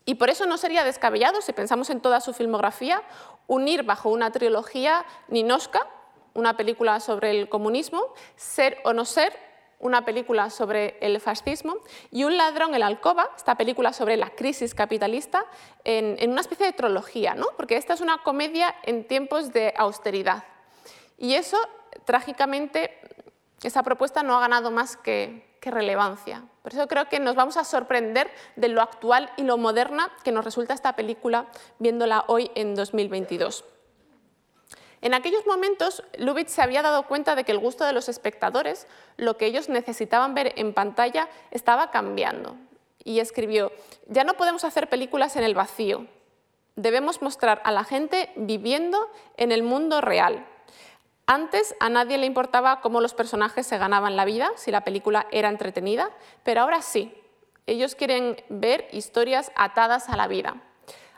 Y 0.05 0.15
por 0.15 0.29
eso 0.29 0.45
no 0.45 0.57
sería 0.57 0.83
descabellado, 0.83 1.41
si 1.41 1.53
pensamos 1.53 1.89
en 1.89 2.01
toda 2.01 2.19
su 2.19 2.33
filmografía, 2.33 3.01
unir 3.47 3.83
bajo 3.83 4.09
una 4.09 4.31
trilogía 4.31 5.05
Ninoska, 5.29 5.87
una 6.33 6.57
película 6.57 6.99
sobre 6.99 7.31
el 7.31 7.47
comunismo, 7.47 8.13
Ser 8.35 8.79
o 8.83 8.93
no 8.93 9.05
ser, 9.05 9.37
una 9.79 10.05
película 10.05 10.49
sobre 10.49 10.97
el 11.01 11.19
fascismo, 11.19 11.77
y 12.11 12.23
Un 12.23 12.37
ladrón 12.37 12.73
en 12.73 12.79
la 12.79 12.87
alcoba, 12.87 13.29
esta 13.35 13.55
película 13.55 13.93
sobre 13.93 14.17
la 14.17 14.29
crisis 14.29 14.73
capitalista, 14.73 15.45
en, 15.83 16.15
en 16.19 16.31
una 16.31 16.41
especie 16.41 16.65
de 16.65 16.73
trilogía, 16.73 17.35
¿no? 17.35 17.47
porque 17.57 17.77
esta 17.77 17.93
es 17.93 18.01
una 18.01 18.19
comedia 18.23 18.73
en 18.83 19.05
tiempos 19.05 19.51
de 19.53 19.73
austeridad. 19.77 20.43
Y 21.17 21.35
eso, 21.35 21.57
trágicamente, 22.05 22.99
esa 23.63 23.83
propuesta 23.83 24.23
no 24.23 24.35
ha 24.35 24.41
ganado 24.41 24.71
más 24.71 24.97
que, 24.97 25.51
relevancia. 25.63 26.43
Por 26.61 26.73
eso 26.73 26.89
creo 26.89 27.07
que 27.07 27.21
nos 27.21 27.35
vamos 27.35 27.55
a 27.55 27.63
sorprender 27.63 28.29
de 28.57 28.67
lo 28.67 28.81
actual 28.81 29.31
y 29.37 29.43
lo 29.43 29.57
moderna 29.57 30.11
que 30.25 30.33
nos 30.33 30.43
resulta 30.43 30.73
esta 30.73 30.97
película 30.97 31.47
viéndola 31.79 32.25
hoy 32.27 32.51
en 32.55 32.75
2022. 32.75 33.63
En 35.03 35.13
aquellos 35.13 35.45
momentos, 35.45 36.01
Lubitsch 36.17 36.47
se 36.47 36.61
había 36.61 36.81
dado 36.81 37.03
cuenta 37.03 37.35
de 37.35 37.43
que 37.43 37.51
el 37.51 37.59
gusto 37.59 37.83
de 37.83 37.91
los 37.91 38.07
espectadores, 38.07 38.87
lo 39.17 39.35
que 39.35 39.45
ellos 39.45 39.67
necesitaban 39.67 40.33
ver 40.33 40.53
en 40.55 40.73
pantalla, 40.73 41.27
estaba 41.51 41.91
cambiando. 41.91 42.55
Y 43.03 43.19
escribió, 43.19 43.73
ya 44.07 44.23
no 44.23 44.35
podemos 44.35 44.63
hacer 44.63 44.87
películas 44.87 45.35
en 45.35 45.43
el 45.43 45.55
vacío, 45.55 46.07
debemos 46.77 47.21
mostrar 47.21 47.61
a 47.65 47.71
la 47.71 47.83
gente 47.83 48.31
viviendo 48.37 49.11
en 49.35 49.51
el 49.51 49.61
mundo 49.61 49.99
real, 49.99 50.47
antes 51.25 51.73
a 51.79 51.87
nadie 51.89 52.17
le 52.17 52.25
importaba 52.25 52.81
cómo 52.81 52.99
los 52.99 53.13
personajes 53.13 53.65
se 53.65 53.77
ganaban 53.77 54.17
la 54.17 54.25
vida, 54.25 54.51
si 54.55 54.71
la 54.71 54.85
película 54.85 55.27
era 55.31 55.49
entretenida, 55.49 56.11
pero 56.43 56.61
ahora 56.61 56.81
sí. 56.81 57.13
Ellos 57.65 57.95
quieren 57.95 58.35
ver 58.49 58.89
historias 58.91 59.51
atadas 59.55 60.09
a 60.09 60.17
la 60.17 60.27
vida. 60.27 60.55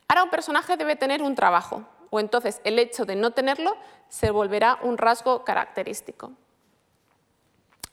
Ahora 0.08 0.24
un 0.24 0.30
personaje 0.30 0.78
debe 0.78 0.96
tener 0.96 1.24
un 1.24 1.34
trabajo, 1.34 1.86
o 2.16 2.20
entonces 2.22 2.62
el 2.64 2.80
hecho 2.80 3.04
de 3.04 3.18
no 3.18 3.32
tenerlo 3.32 3.76
se 4.08 4.32
volverá 4.32 4.80
un 4.82 4.98
rasgo 4.98 5.44
característico. 5.44 6.32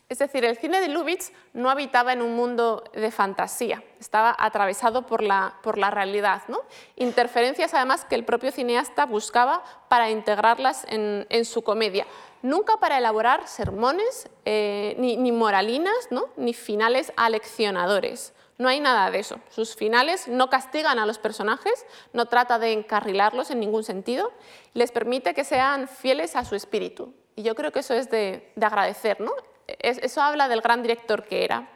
Es 0.09 0.19
decir, 0.19 0.45
el 0.45 0.57
cine 0.59 0.81
de 0.81 0.89
Lubitsch 0.89 1.33
no 1.55 1.71
habitaba 1.71 2.13
en 2.13 2.23
un 2.23 2.37
mundo 2.37 2.85
de 2.93 3.11
fantasía, 3.11 3.83
estaba 3.99 4.37
atravesado 4.39 5.07
por 5.07 5.23
la, 5.23 5.55
por 5.63 5.77
la 5.77 5.91
realidad. 5.91 6.43
¿no? 6.47 6.61
Interferencias 6.97 7.75
además 7.75 8.05
que 8.05 8.15
el 8.15 8.25
propio 8.25 8.53
cineasta 8.53 9.07
buscaba 9.07 9.65
para 9.89 10.11
integrarlas 10.11 10.87
en, 10.89 11.45
su 11.45 11.63
comedia. 11.63 12.07
Nunca 12.43 12.77
para 12.77 12.99
elaborar 12.99 13.49
sermones, 13.49 14.29
eh, 14.45 14.95
ni, 14.99 15.33
moralinas, 15.33 16.09
¿no? 16.11 16.27
ni 16.37 16.55
finales 16.55 17.13
aleccionadores. 17.17 18.35
No 18.63 18.69
hay 18.69 18.79
nada 18.79 19.11
de 19.11 19.19
eso. 19.19 19.41
Sus 19.51 19.75
finales 19.75 20.29
no 20.29 20.49
castigan 20.49 21.01
a 21.01 21.05
los 21.05 21.19
personajes, 21.19 21.85
no 22.13 22.27
trata 22.27 22.61
de 22.61 22.73
encarrilarlos 22.73 23.51
en 23.51 23.59
ningún 23.59 23.83
sentido, 23.83 24.33
les 24.73 24.93
permite 24.93 25.35
que 25.35 25.43
sean 25.43 25.89
fieles 25.89 26.37
a 26.37 26.45
su 26.45 26.55
espíritu. 26.55 27.13
Y 27.35 27.43
yo 27.43 27.57
creo 27.57 27.73
que 27.73 27.81
eso 27.81 27.93
es 27.93 28.09
de, 28.09 28.53
de 28.55 28.67
agradecer. 28.67 29.21
¿no? 29.21 29.33
eso 29.67 30.23
habla 30.23 30.47
del 30.47 30.61
gran 30.61 30.81
director 30.81 31.25
que 31.25 31.43
era. 31.43 31.69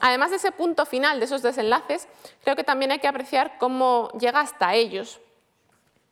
Además 0.00 0.30
de 0.30 0.38
ese 0.38 0.50
punto 0.50 0.84
final, 0.84 1.20
de 1.20 1.26
esos 1.26 1.42
desenlaces, 1.42 2.08
creo 2.42 2.56
que 2.56 2.64
también 2.64 2.90
hay 2.90 2.98
que 2.98 3.06
apreciar 3.06 3.56
cómo 3.58 4.10
llega 4.18 4.40
hasta 4.40 4.74
ellos. 4.74 5.20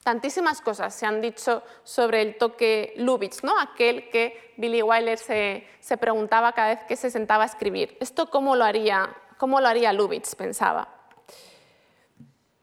Tantísimas 0.04 0.60
cosas 0.60 0.94
se 0.94 1.06
han 1.06 1.20
dicho 1.20 1.64
sobre 1.82 2.22
el 2.22 2.38
toque 2.38 2.94
Lubitsch, 2.98 3.42
¿no? 3.42 3.58
aquel 3.58 4.08
que 4.10 4.54
Billy 4.56 4.80
Wilder 4.80 5.18
se, 5.18 5.96
preguntaba 5.98 6.52
cada 6.52 6.68
vez 6.68 6.84
que 6.84 6.94
se 6.94 7.10
sentaba 7.10 7.42
a 7.42 7.46
escribir. 7.46 7.96
¿Esto 7.98 8.30
cómo 8.30 8.54
lo 8.54 8.64
haría, 8.64 9.12
cómo 9.36 9.60
lo 9.60 9.68
haría 9.68 9.92
Lubitsch? 9.92 10.34
pensaba. 10.34 10.88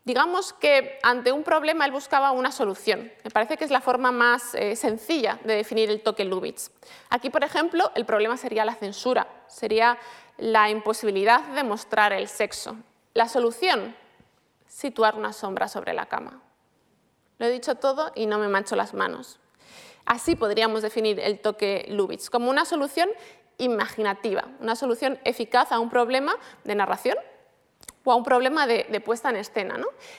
Digamos 0.06 0.51
que 0.51 1.00
ante 1.01 1.32
un 1.32 1.44
problema 1.44 1.86
él 1.86 1.94
buscaba 1.94 2.32
una 2.32 2.51
solución. 2.51 3.10
Me 3.24 3.32
parece 3.32 3.56
que 3.56 3.63
es 3.63 3.72
la 3.72 3.80
forma 3.80 4.12
más 4.12 4.53
eh, 4.53 4.75
sencilla 4.75 5.39
de 5.46 5.56
definir 5.56 5.89
el 5.89 6.01
toque 6.01 6.25
Lubitsch. 6.25 6.72
Aquí, 7.10 7.30
por 7.30 7.44
ejemplo, 7.46 7.89
el 7.96 8.06
problema 8.06 8.36
sería 8.36 8.65
la 8.65 8.75
censura, 8.75 9.27
sería 9.48 9.98
la 10.38 10.70
imposibilidad 10.70 11.42
de 11.53 11.63
mostrar 11.63 12.12
el 12.12 12.27
sexo. 12.27 12.75
La 13.13 13.30
solución, 13.30 13.96
situar 14.68 15.15
una 15.15 15.32
sombra 15.32 15.70
sobre 15.70 15.94
la 15.94 16.08
cama. 16.08 16.42
Lo 17.38 17.46
he 17.46 17.51
dicho 17.51 17.75
todo 17.75 18.12
y 18.13 18.25
no 18.25 18.39
me 18.39 18.50
mancho 18.50 18.75
las 18.75 18.94
manos. 18.94 19.39
Así 20.06 20.36
podríamos 20.36 20.82
definir 20.82 21.20
el 21.22 21.39
toque 21.39 21.86
Lubitsch, 21.88 22.30
como 22.30 22.50
una 22.50 22.65
solución 22.65 23.10
imaginativa, 23.57 24.45
una 24.60 24.75
solución 24.75 25.19
eficaz 25.24 25.72
a 25.72 25.79
un 25.79 25.89
problema 25.89 26.36
de 26.63 26.75
narración 26.75 27.17
o 28.03 28.12
a 28.12 28.15
un 28.15 28.24
problema 28.24 28.67
de, 28.67 29.01
puesta 29.01 29.29
en 29.29 29.38
escena. 29.38 29.77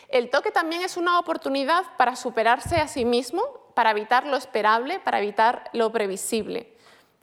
El 0.09 0.31
toque 0.31 0.51
también 0.51 0.83
es 0.83 0.97
una 0.97 1.19
oportunidad 1.19 1.85
para 1.97 2.17
superarse 2.17 2.77
a 2.77 2.89
sí 2.89 3.05
mismo, 3.05 3.43
para 3.75 3.91
evitar 3.91 4.27
lo 4.27 4.37
esperable, 4.37 5.01
para 5.01 5.19
evitar 5.19 5.71
lo 5.73 5.93
previsible. 5.93 6.77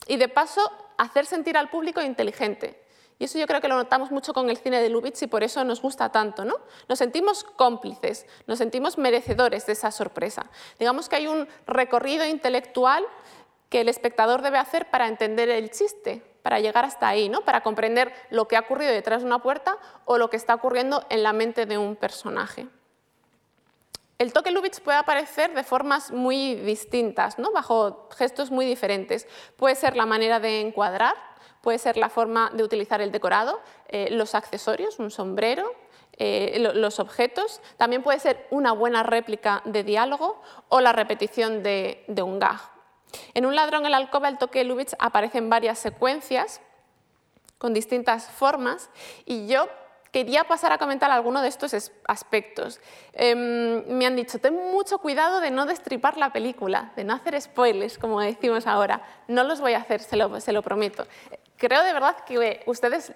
Y 0.08 0.18
de 0.18 0.28
paso, 0.28 0.62
hacer 0.98 1.26
sentir 1.26 1.58
al 1.58 1.70
público 1.70 2.02
inteligente. 2.02 2.82
Y 3.22 3.26
eso 3.26 3.38
yo 3.38 3.46
creo 3.46 3.62
que 3.62 3.68
lo 3.68 3.76
notamos 3.76 4.10
mucho 4.10 4.34
con 4.34 4.50
el 4.50 4.58
cine 4.58 4.82
de 4.82 4.90
Lubitsch 4.90 5.22
y 5.22 5.28
por 5.28 5.44
eso 5.44 5.64
nos 5.64 5.80
gusta 5.80 6.12
tanto. 6.12 6.44
¿no? 6.44 6.56
Nos 6.90 6.98
sentimos 6.98 7.44
cómplices, 7.44 8.26
nos 8.48 8.58
sentimos 8.58 8.98
merecedores 8.98 9.68
de 9.68 9.74
esa 9.74 9.92
sorpresa. 9.92 10.48
Digamos 10.80 11.08
que 11.08 11.18
hay 11.18 11.28
un 11.28 11.48
recorrido 11.68 12.26
intelectual 12.26 13.06
que 13.72 13.82
el 13.82 13.90
espectador 13.90 14.42
debe 14.42 14.58
hacer 14.58 14.92
para 14.92 15.08
entender 15.08 15.50
el 15.50 15.72
chiste, 15.72 16.22
para 16.44 16.60
llegar 16.60 16.84
hasta 16.84 17.08
ahí, 17.08 17.30
¿no? 17.30 17.42
para 17.42 17.64
comprender 17.64 18.14
lo 18.30 18.46
que 18.48 18.58
ha 18.58 18.60
ocurrido 18.60 18.92
detrás 18.92 19.22
de 19.22 19.28
una 19.28 19.40
puerta 19.40 19.78
o 20.04 20.18
lo 20.18 20.30
que 20.30 20.36
está 20.36 20.54
ocurriendo 20.54 21.06
en 21.10 21.24
la 21.24 21.32
mente 21.32 21.66
de 21.66 21.78
un 21.78 21.96
personaje. 21.96 22.68
El 24.20 24.34
toque 24.34 24.52
Lubitsch 24.52 24.82
puede 24.82 24.98
aparecer 24.98 25.54
de 25.54 25.64
formas 25.64 26.12
muy 26.12 26.56
distintas, 26.56 27.40
¿no? 27.40 27.54
bajo 27.54 28.10
gestos 28.18 28.52
muy 28.52 28.66
diferentes. 28.66 29.26
Puede 29.56 29.76
ser 29.76 29.96
la 29.96 30.06
manera 30.06 30.42
de 30.42 30.60
encuadrar, 30.60 31.16
puede 31.62 31.80
ser 31.80 31.96
la 31.96 32.10
forma 32.10 32.52
de 32.54 32.64
utilizar 32.64 33.00
el 33.00 33.14
decorado, 33.14 33.62
eh, 33.88 34.10
los 34.12 34.36
accesorios, 34.36 35.00
un 35.00 35.12
sombrero, 35.12 35.74
eh, 36.18 36.58
los 36.60 37.00
objetos. 37.00 37.62
También 37.78 38.04
puede 38.04 38.20
ser 38.20 38.48
una 38.52 38.74
buena 38.74 39.02
réplica 39.02 39.62
de 39.64 39.86
diálogo 39.86 40.42
o 40.68 40.82
la 40.82 40.92
repetición 40.92 41.64
de, 41.64 42.04
de 42.10 42.22
un 42.22 42.38
gag. 42.38 42.71
En 43.34 43.46
Un 43.46 43.56
ladrón 43.56 43.86
en 43.86 43.92
la 43.92 43.98
alcoba, 43.98 44.30
el 44.30 44.38
toque 44.38 44.60
de 44.60 44.66
Lubitsch 44.66 44.94
aparece 45.00 45.38
en 45.38 45.50
varias 45.50 45.80
secuencias 45.80 46.62
con 47.58 47.74
distintas 47.74 48.28
formas 48.28 48.90
y 49.26 49.48
yo 49.48 49.68
quería 50.12 50.44
pasar 50.44 50.72
a 50.74 50.78
comentar 50.78 51.10
algunos 51.10 51.42
de 51.42 51.48
estos 51.48 51.92
aspectos. 52.08 52.80
Em, 53.14 53.86
me 53.88 54.06
han 54.06 54.16
dicho, 54.16 54.40
ten 54.40 54.56
mucho 54.72 54.98
cuidado 54.98 55.40
de 55.40 55.52
no 55.52 55.66
destripar 55.66 56.18
la 56.18 56.34
película, 56.34 56.92
de 56.96 57.04
no 57.04 57.14
hacer 57.14 57.40
spoilers, 57.40 57.98
como 57.98 58.20
decimos 58.20 58.68
ahora. 58.68 59.02
No 59.28 59.44
los 59.44 59.62
voy 59.62 59.74
a 59.74 59.80
hacer, 59.80 60.02
se 60.02 60.18
lo, 60.18 60.42
se 60.42 60.52
lo 60.52 60.62
prometo. 60.62 61.06
Creo 61.58 61.84
de 61.84 61.94
verdad 61.94 62.18
que 62.26 62.64
ustedes 62.66 63.14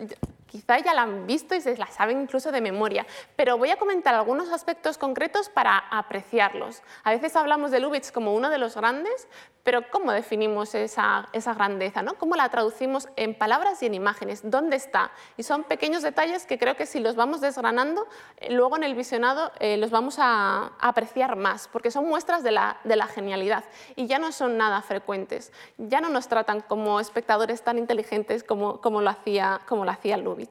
quizá 0.47 0.79
ya 0.79 0.93
la 0.93 1.03
han 1.03 1.27
visto 1.27 1.55
y 1.55 1.61
se 1.61 1.77
la 1.77 1.87
saben 1.87 2.21
incluso 2.21 2.51
de 2.51 2.61
memoria, 2.61 3.05
pero 3.35 3.57
voy 3.57 3.71
a 3.71 3.77
comentar 3.77 4.15
algunos 4.15 4.51
aspectos 4.51 4.97
concretos 4.97 5.49
para 5.49 5.77
apreciarlos. 5.77 6.81
A 7.03 7.11
veces 7.11 7.35
hablamos 7.35 7.71
de 7.71 7.79
Lubitsch 7.79 8.11
como 8.11 8.33
uno 8.33 8.49
de 8.49 8.57
los 8.57 8.75
grandes, 8.75 9.27
pero 9.65 9.89
¿cómo 9.89 10.11
definimos 10.11 10.75
esa, 10.75 11.27
grandeza? 11.33 12.03
¿no? 12.03 12.13
¿Cómo 12.19 12.35
la 12.35 12.47
traducimos 12.49 13.09
en 13.15 13.33
palabras 13.33 13.81
y 13.81 13.87
en 13.87 13.95
imágenes? 13.95 14.41
¿Dónde 14.43 14.75
está? 14.75 15.11
Y 15.37 15.43
son 15.43 15.63
pequeños 15.63 16.03
detalles 16.03 16.45
que 16.45 16.59
creo 16.59 16.75
que 16.75 16.85
si 16.85 16.99
los 16.99 17.15
vamos 17.15 17.41
desgranando, 17.41 18.07
eh, 18.37 18.53
luego 18.53 18.77
en 18.77 18.83
el 18.83 18.93
visionado 18.93 19.51
eh, 19.59 19.77
los 19.77 19.89
vamos 19.89 20.17
a, 20.19 20.73
apreciar 20.79 21.35
más, 21.35 21.67
porque 21.67 21.89
son 21.89 22.07
muestras 22.07 22.43
de 22.43 22.51
la, 22.51 22.77
genialidad 23.11 23.63
y 23.95 24.05
ya 24.05 24.19
no 24.19 24.31
son 24.31 24.55
nada 24.55 24.83
frecuentes. 24.83 25.51
Ya 25.79 25.99
no 25.99 26.09
nos 26.09 26.27
tratan 26.27 26.61
como 26.61 26.99
espectadores 26.99 27.63
tan 27.63 27.79
inteligentes 27.79 28.43
como, 28.43 28.79
como, 28.81 29.01
lo, 29.01 29.09
hacía, 29.09 29.61
como 29.67 29.83
lo 29.83 29.89
hacía 29.89 30.17
Lubitsch. 30.17 30.44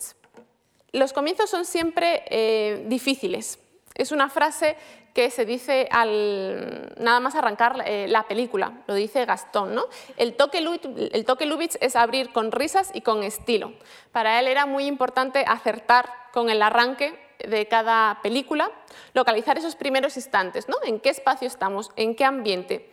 Los 0.93 1.13
comienzos 1.13 1.51
son 1.51 1.65
siempre 1.65 2.23
eh, 2.29 2.85
difíciles. 2.87 3.59
Es 3.95 4.13
una 4.13 4.29
frase 4.29 4.77
que 5.15 5.31
se 5.31 5.45
dice 5.45 5.89
al 5.93 6.93
nada 6.99 7.21
más 7.21 7.37
arrancar 7.37 7.83
eh, 7.87 8.07
la 8.09 8.25
película, 8.25 8.83
lo 8.87 8.95
dice 8.95 9.25
Gastón. 9.25 9.75
¿no? 9.75 9.87
El, 10.17 10.35
toque, 10.35 10.59
el 10.59 11.25
toque 11.25 11.47
Lubitsch 11.47 11.77
es 11.81 11.95
abrir 11.95 12.33
con 12.33 12.51
risas 12.51 12.91
y 12.93 13.01
con 13.01 13.23
estilo. 13.23 13.73
Para 14.11 14.41
él 14.41 14.49
era 14.49 14.67
muy 14.67 14.87
importante 14.87 15.45
acertar 15.47 16.11
con 16.33 16.51
el 16.51 16.61
arranque 16.61 17.19
de 17.39 17.67
cada 17.67 18.21
película, 18.23 18.71
localizar 19.15 19.57
esos 19.57 19.77
primeros 19.77 20.17
instantes, 20.17 20.69
¿no? 20.69 20.77
en 20.85 20.99
qué 20.99 21.11
espacio 21.11 21.47
estamos, 21.47 21.91
en 21.97 22.17
qué 22.17 22.25
ambiente, 22.25 22.91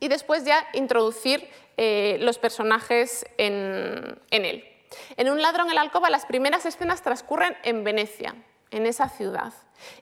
y 0.00 0.08
después 0.08 0.44
ya 0.44 0.66
introducir 0.74 1.48
eh, 1.76 2.18
los 2.20 2.38
personajes 2.38 3.24
en 3.38 4.18
él. 4.30 4.75
En 5.16 5.30
Un 5.30 5.42
ladrón 5.42 5.68
en 5.68 5.74
la 5.74 5.80
alcoba 5.80 6.10
las 6.10 6.26
primeras 6.26 6.66
escenas 6.66 7.02
transcurren 7.02 7.56
en 7.62 7.84
Venecia, 7.84 8.34
en 8.70 8.86
esa 8.86 9.08
ciudad. 9.08 9.52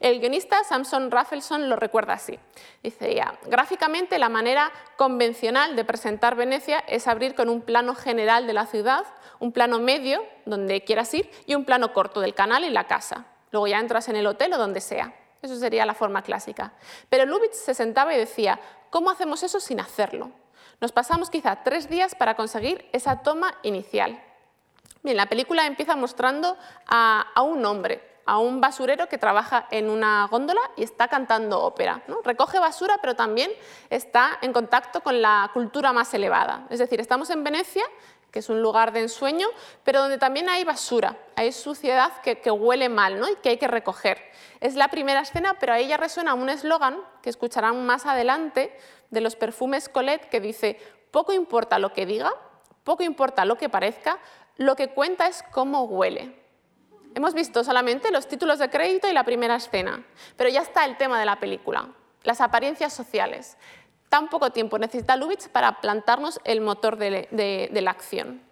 El 0.00 0.21
guionista 0.21 0.62
Samson 0.64 1.11
Raffleson 1.11 1.69
lo 1.69 1.76
recuerda 1.76 2.14
así. 2.14 2.38
Dice 2.83 3.14
ya, 3.14 3.38
gráficamente 3.47 4.19
la 4.19 4.29
manera 4.29 4.73
convencional 4.97 5.76
de 5.76 5.85
presentar 5.85 6.37
Venecia 6.37 6.79
es 6.87 7.09
abrir 7.09 7.35
con 7.35 7.49
un 7.49 7.61
plano 7.61 7.95
general 7.95 8.47
de 8.47 8.53
la 8.53 8.67
ciudad, 8.67 9.05
un 9.41 9.53
plano 9.53 9.79
medio 9.79 10.25
donde 10.45 10.85
quieras 10.85 11.12
ir 11.14 11.31
y 11.47 11.55
un 11.55 11.64
plano 11.64 11.93
corto 11.93 12.21
del 12.21 12.35
canal 12.35 12.64
y 12.64 12.71
la 12.71 12.87
casa. 12.87 13.26
Luego 13.50 13.67
ya 13.67 13.79
entras 13.79 14.09
en 14.09 14.17
el 14.17 14.26
hotel 14.26 14.53
o 14.53 14.59
donde 14.59 14.81
sea. 14.81 15.14
Eso 15.43 15.57
sería 15.57 15.85
la 15.85 15.95
forma 15.95 16.23
clásica. 16.23 16.73
Pero 17.11 17.26
Lubitsch 17.26 17.53
se 17.53 17.75
sentaba 17.75 18.14
y 18.14 18.19
decía, 18.19 18.59
¿cómo 18.91 19.11
hacemos 19.11 19.43
eso 19.43 19.61
sin 19.61 19.79
hacerlo? 19.79 20.31
Nos 20.81 20.91
pasamos 20.91 21.31
quizá 21.31 21.62
tres 21.62 21.88
días 21.88 22.14
para 22.14 22.35
conseguir 22.35 22.88
esa 22.93 23.23
toma 23.23 23.55
inicial. 23.62 24.24
Bien, 25.03 25.19
la 25.19 25.26
película 25.26 25.67
empieza 25.67 25.97
mostrando 25.97 26.57
a, 26.87 27.43
un 27.43 27.64
hombre, 27.67 28.00
a 28.25 28.38
un 28.38 28.62
basurero 28.62 29.07
que 29.07 29.19
trabaja 29.19 29.67
en 29.71 29.91
una 29.91 30.26
góndola 30.31 30.62
y 30.76 30.83
está 30.83 31.09
cantando 31.09 31.61
ópera. 31.61 32.03
Recoge 32.25 32.59
basura, 32.59 32.97
pero 33.03 33.14
también 33.14 33.50
está 33.91 34.38
en 34.41 34.55
contacto 34.55 35.03
con 35.03 35.21
la 35.21 35.50
cultura 35.53 35.93
más 35.93 36.14
elevada. 36.14 36.67
Es 36.71 36.79
decir, 36.79 37.00
estamos 37.00 37.29
en 37.29 37.45
Venecia, 37.45 37.85
que 38.35 38.38
es 38.38 38.49
un 38.49 38.62
lugar 38.62 38.93
de 38.93 39.00
ensueño, 39.00 39.47
pero 39.85 40.00
donde 40.00 40.19
también 40.19 40.49
hay 40.49 40.64
basura, 40.64 41.17
hay 41.37 41.53
suciedad 41.53 42.11
que, 42.23 42.50
huele 42.50 42.88
mal 42.88 43.21
¿no? 43.21 43.29
y 43.29 43.37
que 43.37 43.50
hay 43.50 43.59
que 43.59 43.69
recoger. 43.69 44.21
Es 44.59 44.75
la 44.75 44.88
primera 44.88 45.21
escena, 45.21 45.55
pero 45.61 45.75
ahí 45.75 45.87
ya 45.87 45.99
resuena 45.99 46.35
un 46.35 46.49
eslogan 46.49 46.97
que 47.23 47.31
escucharán 47.31 47.87
más 47.87 48.07
adelante 48.07 48.76
de 49.11 49.21
los 49.21 49.37
perfumes 49.37 49.88
Colette 49.88 50.31
que 50.31 50.41
dice, 50.41 50.81
poco 51.11 51.33
importa 51.33 51.79
lo 51.79 51.93
que 51.93 52.07
diga, 52.07 52.33
poco 52.83 53.03
importa 53.03 53.45
lo 53.45 53.57
que 53.57 53.69
parezca, 53.69 54.19
lo 54.56 54.76
que 54.76 54.88
cuenta 54.88 55.26
es 55.26 55.42
cómo 55.50 55.84
huele. 55.84 56.42
Hemos 57.14 57.34
visto 57.34 57.62
solamente 57.62 58.11
los 58.11 58.26
títulos 58.26 58.58
de 58.58 58.70
crédito 58.70 59.08
y 59.08 59.12
la 59.12 59.25
primera 59.25 59.56
escena, 59.56 60.04
pero 60.37 60.50
ya 60.50 60.62
está 60.62 60.84
el 60.84 60.96
tema 60.96 61.18
de 61.20 61.26
la 61.26 61.38
película, 61.38 61.88
las 62.23 62.40
apariencias 62.40 62.92
sociales 62.92 63.56
tan 64.14 64.28
poco 64.28 64.50
tiempo 64.50 64.78
necesita 64.78 65.16
Lubitsch 65.16 65.49
para 65.49 65.80
plantarnos 65.80 66.38
el 66.44 66.61
motor 66.61 66.96
de, 66.99 67.68
la 67.73 67.90
acción. 67.90 68.42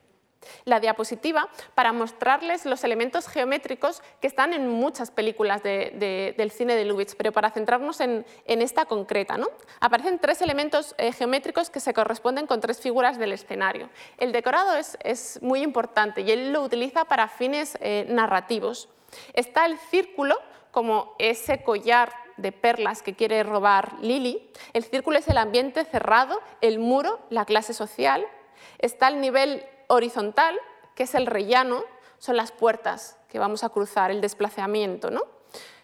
La 0.65 0.81
diapositiva 0.81 1.49
para 1.75 1.93
mostrarles 1.93 2.67
los 2.67 2.85
elementos 2.85 3.29
geométricos 3.29 4.03
que 4.21 4.27
están 4.27 4.53
en 4.53 4.69
muchas 4.69 5.11
películas 5.11 5.63
del 5.63 6.51
cine 6.51 6.75
de 6.75 6.85
Lubitsch, 6.85 7.15
pero 7.17 7.33
para 7.33 7.51
centrarnos 7.51 8.01
en, 8.01 8.25
esta 8.47 8.85
concreta. 8.85 9.37
¿no? 9.37 9.49
Aparecen 9.81 10.19
tres 10.19 10.41
elementos 10.43 10.95
eh, 10.99 11.13
geométricos 11.13 11.71
que 11.71 11.81
se 11.81 11.95
corresponden 11.95 12.47
con 12.47 12.61
tres 12.61 12.81
figuras 12.81 13.19
del 13.19 13.33
escenario. 13.33 13.91
El 14.19 14.33
decorado 14.33 14.77
es, 14.77 15.41
muy 15.43 15.63
importante 15.63 16.23
y 16.23 16.31
él 16.31 16.53
lo 16.53 16.63
utiliza 16.63 17.05
para 17.05 17.29
fines 17.29 17.77
eh, 17.81 18.07
narrativos. 18.09 18.89
Está 19.35 19.67
el 19.67 19.79
círculo 19.79 20.37
como 20.71 21.15
ese 21.19 21.63
collar 21.63 22.13
de 22.37 22.53
perlas 22.53 23.03
que 23.03 23.15
quiere 23.15 23.43
robar 23.43 23.95
Lily. 24.01 24.51
El 24.73 24.85
círculo 24.85 25.19
es 25.19 25.29
el 25.29 25.39
ambiente 25.39 25.85
cerrado, 25.85 26.41
el 26.61 26.79
muro, 26.79 27.21
la 27.31 27.45
clase 27.45 27.75
social. 27.75 28.27
Está 28.79 29.09
el 29.09 29.21
nivel 29.21 29.65
horizontal, 29.93 30.59
que 30.95 31.05
es 31.05 31.15
el 31.15 31.27
rellano, 31.27 31.85
son 32.19 32.37
las 32.37 32.53
puertas 32.53 33.19
que 33.29 33.39
vamos 33.39 33.65
a 33.65 33.69
cruzar, 33.69 34.11
el 34.11 34.21
desplazamiento. 34.21 35.11
¿no? 35.11 35.23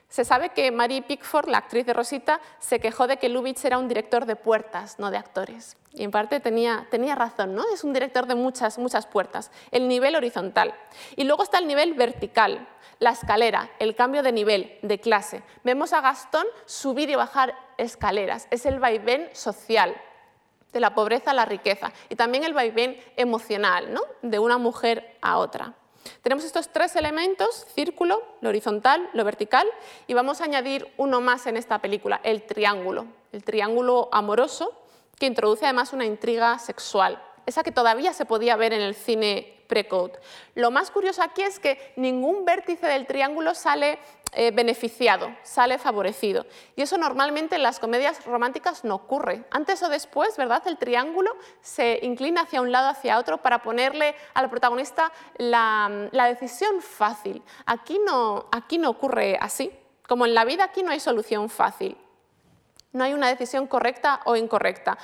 Se 0.09 0.25
sabe 0.25 0.51
que 0.51 0.71
Marie 0.71 1.03
Pickford, 1.03 1.49
la 1.49 1.59
actriz 1.59 1.85
de 1.85 1.93
Rosita, 1.93 2.41
se 2.59 2.81
quejó 2.81 3.07
de 3.07 3.19
que 3.19 3.29
Lubitsch 3.29 3.65
era 3.65 3.79
un 3.79 3.89
director 3.89 4.25
de 4.25 4.37
puertas, 4.37 4.99
no 4.99 5.11
de 5.11 5.19
actores. 5.19 5.77
Y 5.93 6.05
en 6.05 6.11
parte 6.11 6.41
tenía, 6.41 6.87
tenía 6.91 7.15
razón, 7.15 7.55
¿no? 7.55 7.65
es 7.73 7.85
un 7.85 7.93
director 7.93 8.27
de 8.27 8.35
muchas, 8.35 8.79
muchas 8.79 9.07
puertas. 9.07 9.51
El 9.71 9.89
nivel 9.89 10.17
horizontal. 10.17 10.75
Y 11.17 11.25
luego 11.25 11.43
está 11.43 11.59
el 11.59 11.67
nivel 11.67 11.95
vertical, 11.95 12.67
la 13.01 13.11
escalera, 13.11 13.71
el 13.79 13.95
cambio 13.95 14.23
de 14.23 14.33
nivel, 14.33 14.79
de 14.83 14.99
clase. 14.99 15.43
Vemos 15.65 15.93
a 15.93 16.01
Gastón 16.01 16.47
subir 16.65 17.11
y 17.11 17.15
bajar 17.15 17.55
escaleras. 17.77 18.49
Es 18.51 18.65
el 18.65 18.79
vaivén 18.79 19.29
social, 19.33 19.95
de 20.79 20.81
la 20.81 20.95
pobreza 20.95 21.33
a 21.33 21.35
la 21.35 21.45
riqueza. 21.45 21.93
Y 22.09 22.15
también 22.15 22.45
el 22.45 22.55
vaivén 22.55 22.99
emocional, 23.17 23.93
¿no? 23.93 24.01
de 24.23 24.39
una 24.39 24.59
mujer 24.59 25.17
a 25.21 25.39
otra. 25.39 25.75
Tenemos 26.23 26.45
estos 26.45 26.69
tres 26.69 26.95
elementos, 26.97 27.67
círculo, 27.75 28.23
lo 28.41 28.49
horizontal, 28.49 29.11
lo 29.13 29.25
vertical, 29.25 29.67
y 30.07 30.15
vamos 30.15 30.41
a 30.41 30.45
añadir 30.45 30.93
uno 30.97 31.21
más 31.21 31.47
en 31.47 31.57
esta 31.57 31.81
película, 31.81 32.21
el 32.23 32.45
triángulo, 32.45 33.07
el 33.33 33.43
triángulo 33.43 34.09
amoroso, 34.13 34.73
que 35.19 35.27
introduce 35.27 35.65
además 35.65 35.93
una 35.93 36.07
intriga 36.07 36.59
sexual, 36.61 37.21
esa 37.49 37.63
que 37.63 37.73
todavía 37.73 38.13
se 38.13 38.27
podía 38.27 38.57
ver 38.57 38.73
en 38.73 38.83
el 38.83 38.95
cine 38.95 39.63
pre-code. 39.69 40.19
Lo 40.55 40.71
más 40.71 40.91
curioso 40.91 41.23
aquí 41.23 41.43
es 41.43 41.59
que 41.59 41.93
ningún 41.97 42.45
vértice 42.45 42.87
del 42.87 43.07
triángulo 43.07 43.55
sale 43.55 43.99
eh, 44.33 44.51
beneficiado, 44.51 45.35
sale 45.43 45.79
favorecido. 45.79 46.47
Y 46.77 46.83
eso 46.83 46.99
normalmente 46.99 47.57
en 47.57 47.63
las 47.63 47.79
comedias 47.79 48.25
románticas 48.27 48.85
no 48.85 48.97
ocurre. 48.97 49.45
Antes 49.51 49.83
o 49.83 49.89
después, 49.89 50.37
¿verdad? 50.37 50.63
El 50.67 50.77
triángulo 50.77 51.35
se 51.63 52.01
inclina 52.03 52.43
hacia 52.43 52.61
un 52.61 52.71
lado, 52.71 52.89
hacia 52.89 53.19
otro, 53.19 53.39
para 53.39 53.63
ponerle 53.63 54.15
al 54.35 54.51
protagonista 54.51 55.11
la, 55.39 56.09
la 56.13 56.27
decisión 56.27 56.83
fácil. 56.83 57.43
Aquí 57.65 57.99
no, 58.05 58.47
aquí 58.53 58.77
no 58.77 58.91
ocurre 58.91 59.39
así. 59.41 59.73
Como 60.07 60.27
en 60.27 60.35
la 60.35 60.45
vida, 60.45 60.65
aquí 60.65 60.83
no 60.83 60.91
hay 60.91 61.01
solución 61.01 61.49
fácil. 61.49 61.97
No 62.93 63.05
hay 63.05 63.15
una 63.15 63.29
decisión 63.29 63.67
correcta 63.67 64.21
o 64.25 64.37
incorrecta. 64.37 64.99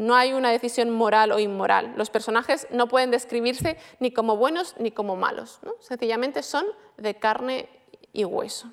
No 0.00 0.14
hay 0.14 0.32
una 0.32 0.50
decisión 0.50 0.88
moral 0.88 1.30
o 1.30 1.38
inmoral. 1.38 1.92
Los 1.94 2.08
personajes 2.08 2.66
no 2.70 2.88
pueden 2.88 3.10
describirse 3.10 3.76
ni 3.98 4.10
como 4.12 4.36
buenos 4.38 4.74
ni 4.78 4.92
como 4.92 5.14
malos. 5.14 5.60
Sencillamente 5.80 6.42
son 6.42 6.64
de 6.96 7.16
carne 7.16 7.68
y 8.14 8.24
hueso. 8.24 8.72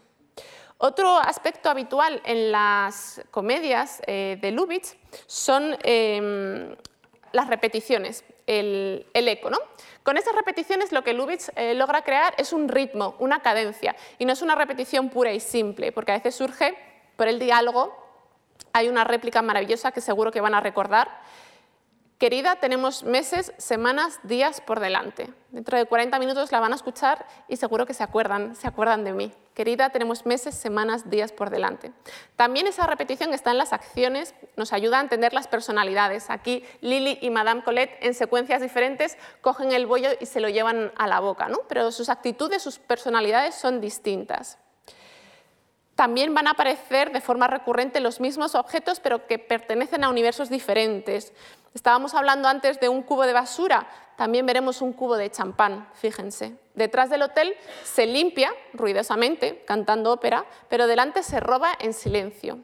Otro 0.78 1.18
aspecto 1.18 1.70
habitual 1.70 2.22
en 2.24 2.54
las 2.54 3.22
comedias 3.30 4.02
eh, 4.08 4.38
de 4.40 4.52
Lubitsch 4.52 4.96
son 5.26 5.76
em, 5.84 6.74
las 7.34 7.48
repeticiones, 7.50 8.24
el, 8.46 9.06
eco. 9.14 9.50
Con 10.04 10.16
esas 10.16 10.34
repeticiones 10.34 10.94
lo 10.94 11.04
que 11.04 11.12
Lubitsch 11.12 11.50
eh, 11.58 11.74
logra 11.74 12.04
crear 12.04 12.36
es 12.38 12.54
un 12.54 12.70
ritmo, 12.70 13.16
una 13.20 13.42
cadencia, 13.42 13.98
y 14.18 14.24
no 14.24 14.32
es 14.32 14.42
una 14.42 14.56
repetición 14.56 15.10
pura 15.10 15.34
y 15.34 15.42
simple, 15.42 15.92
porque 15.92 16.14
a 16.14 16.16
veces 16.16 16.36
surge 16.36 16.78
por 17.18 17.28
el 17.28 17.38
diálogo 17.38 18.07
hay 18.78 18.90
una 18.90 19.04
réplica 19.04 19.42
maravillosa 19.42 19.92
que 19.92 20.02
seguro 20.02 20.32
que 20.32 20.40
van 20.40 20.54
a 20.54 20.62
recordar. 20.62 21.10
Querida, 22.20 22.56
tenemos 22.56 23.04
meses, 23.04 23.54
semanas, 23.58 24.20
días 24.24 24.62
por 24.62 24.80
delante. 24.80 25.30
Dentro 25.50 25.78
de 25.78 25.86
40 25.86 26.18
minutos 26.20 26.52
la 26.52 26.60
van 26.60 26.72
a 26.74 26.76
escuchar 26.76 27.28
y 27.48 27.58
seguro 27.58 27.86
que 27.86 27.94
se 27.94 28.04
acuerdan, 28.04 28.56
se 28.56 28.68
acuerdan 28.68 29.04
de 29.04 29.14
mí. 29.14 29.32
Querida, 29.54 29.90
tenemos 29.90 30.26
meses, 30.26 30.56
semanas, 30.56 31.10
días 31.10 31.32
por 31.32 31.50
delante. 31.50 31.92
También 32.36 32.66
esa 32.66 32.88
repetición 32.88 33.34
está 33.34 33.52
en 33.52 33.60
las 33.60 33.74
acciones, 33.74 34.36
nos 34.56 34.74
ayuda 34.74 34.98
a 34.98 35.02
entender 35.02 35.34
las 35.34 35.48
personalidades. 35.48 36.30
Aquí 36.30 36.64
Lily 36.82 37.20
y 37.22 37.30
Madame 37.30 37.64
Colette 37.64 37.98
en 38.02 38.14
secuencias 38.14 38.62
diferentes 38.62 39.18
cogen 39.42 39.72
el 39.72 39.86
bollo 39.86 40.10
y 40.20 40.26
se 40.26 40.40
lo 40.40 40.50
llevan 40.50 40.92
a 40.98 41.08
la 41.08 41.20
boca, 41.20 41.48
¿no? 41.50 41.60
pero 41.68 41.92
sus 41.92 42.10
actitudes, 42.10 42.62
sus 42.62 42.80
personalidades 42.80 43.54
son 43.56 43.80
distintas 43.82 44.58
también 45.98 46.32
van 46.36 46.46
a 46.46 46.52
aparecer 46.52 47.12
de 47.12 47.22
forma 47.22 47.48
recurrente 47.48 48.00
los 48.00 48.20
mismos 48.20 48.54
objetos, 48.54 49.00
pero 49.00 49.26
que 49.26 49.40
pertenecen 49.40 50.04
a 50.04 50.10
universos 50.10 50.48
diferentes. 50.48 51.34
Estábamos 51.74 52.14
hablando 52.14 52.48
antes 52.48 52.80
de 52.80 52.88
un 52.88 53.02
cubo 53.02 53.24
de 53.24 53.34
basura, 53.34 53.88
también 54.16 54.46
veremos 54.46 54.84
un 54.84 54.94
cubo 54.94 55.18
de 55.18 55.32
champán, 55.32 55.90
fíjense. 55.96 56.56
Detrás 56.76 57.10
del 57.10 57.24
hotel 57.24 57.56
se 57.84 58.06
limpia 58.06 58.54
ruidosamente, 58.74 59.64
cantando 59.66 60.14
ópera, 60.14 60.46
pero 60.70 60.86
delante 60.86 61.24
se 61.24 61.40
roba 61.40 61.72
en 61.80 61.96
silencio. 61.96 62.60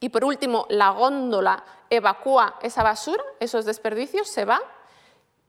Y 0.00 0.08
por 0.08 0.24
último, 0.24 0.66
la 0.70 0.90
góndola 0.90 1.62
evacúa 1.88 2.58
esa 2.62 2.82
basura, 2.82 3.22
esos 3.38 3.64
desperdicios, 3.64 4.26
se 4.26 4.44
va, 4.44 4.60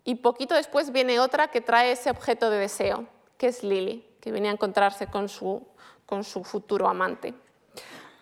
y 0.04 0.15
poquito 0.15 0.54
después 0.54 0.91
viene 0.91 1.19
otra 1.19 1.48
que 1.48 1.62
trae 1.62 1.93
ese 1.93 2.12
objeto 2.12 2.52
de 2.52 2.60
deseo, 2.60 3.08
que 3.39 3.48
es 3.48 3.63
Lily, 3.63 4.08
que 4.21 4.32
viene 4.32 4.50
a 4.50 4.52
encontrarse 4.52 5.08
con 5.08 5.30
su 5.30 5.67
con 6.05 6.23
su 6.23 6.43
futuro 6.43 6.87
amante. 6.87 7.33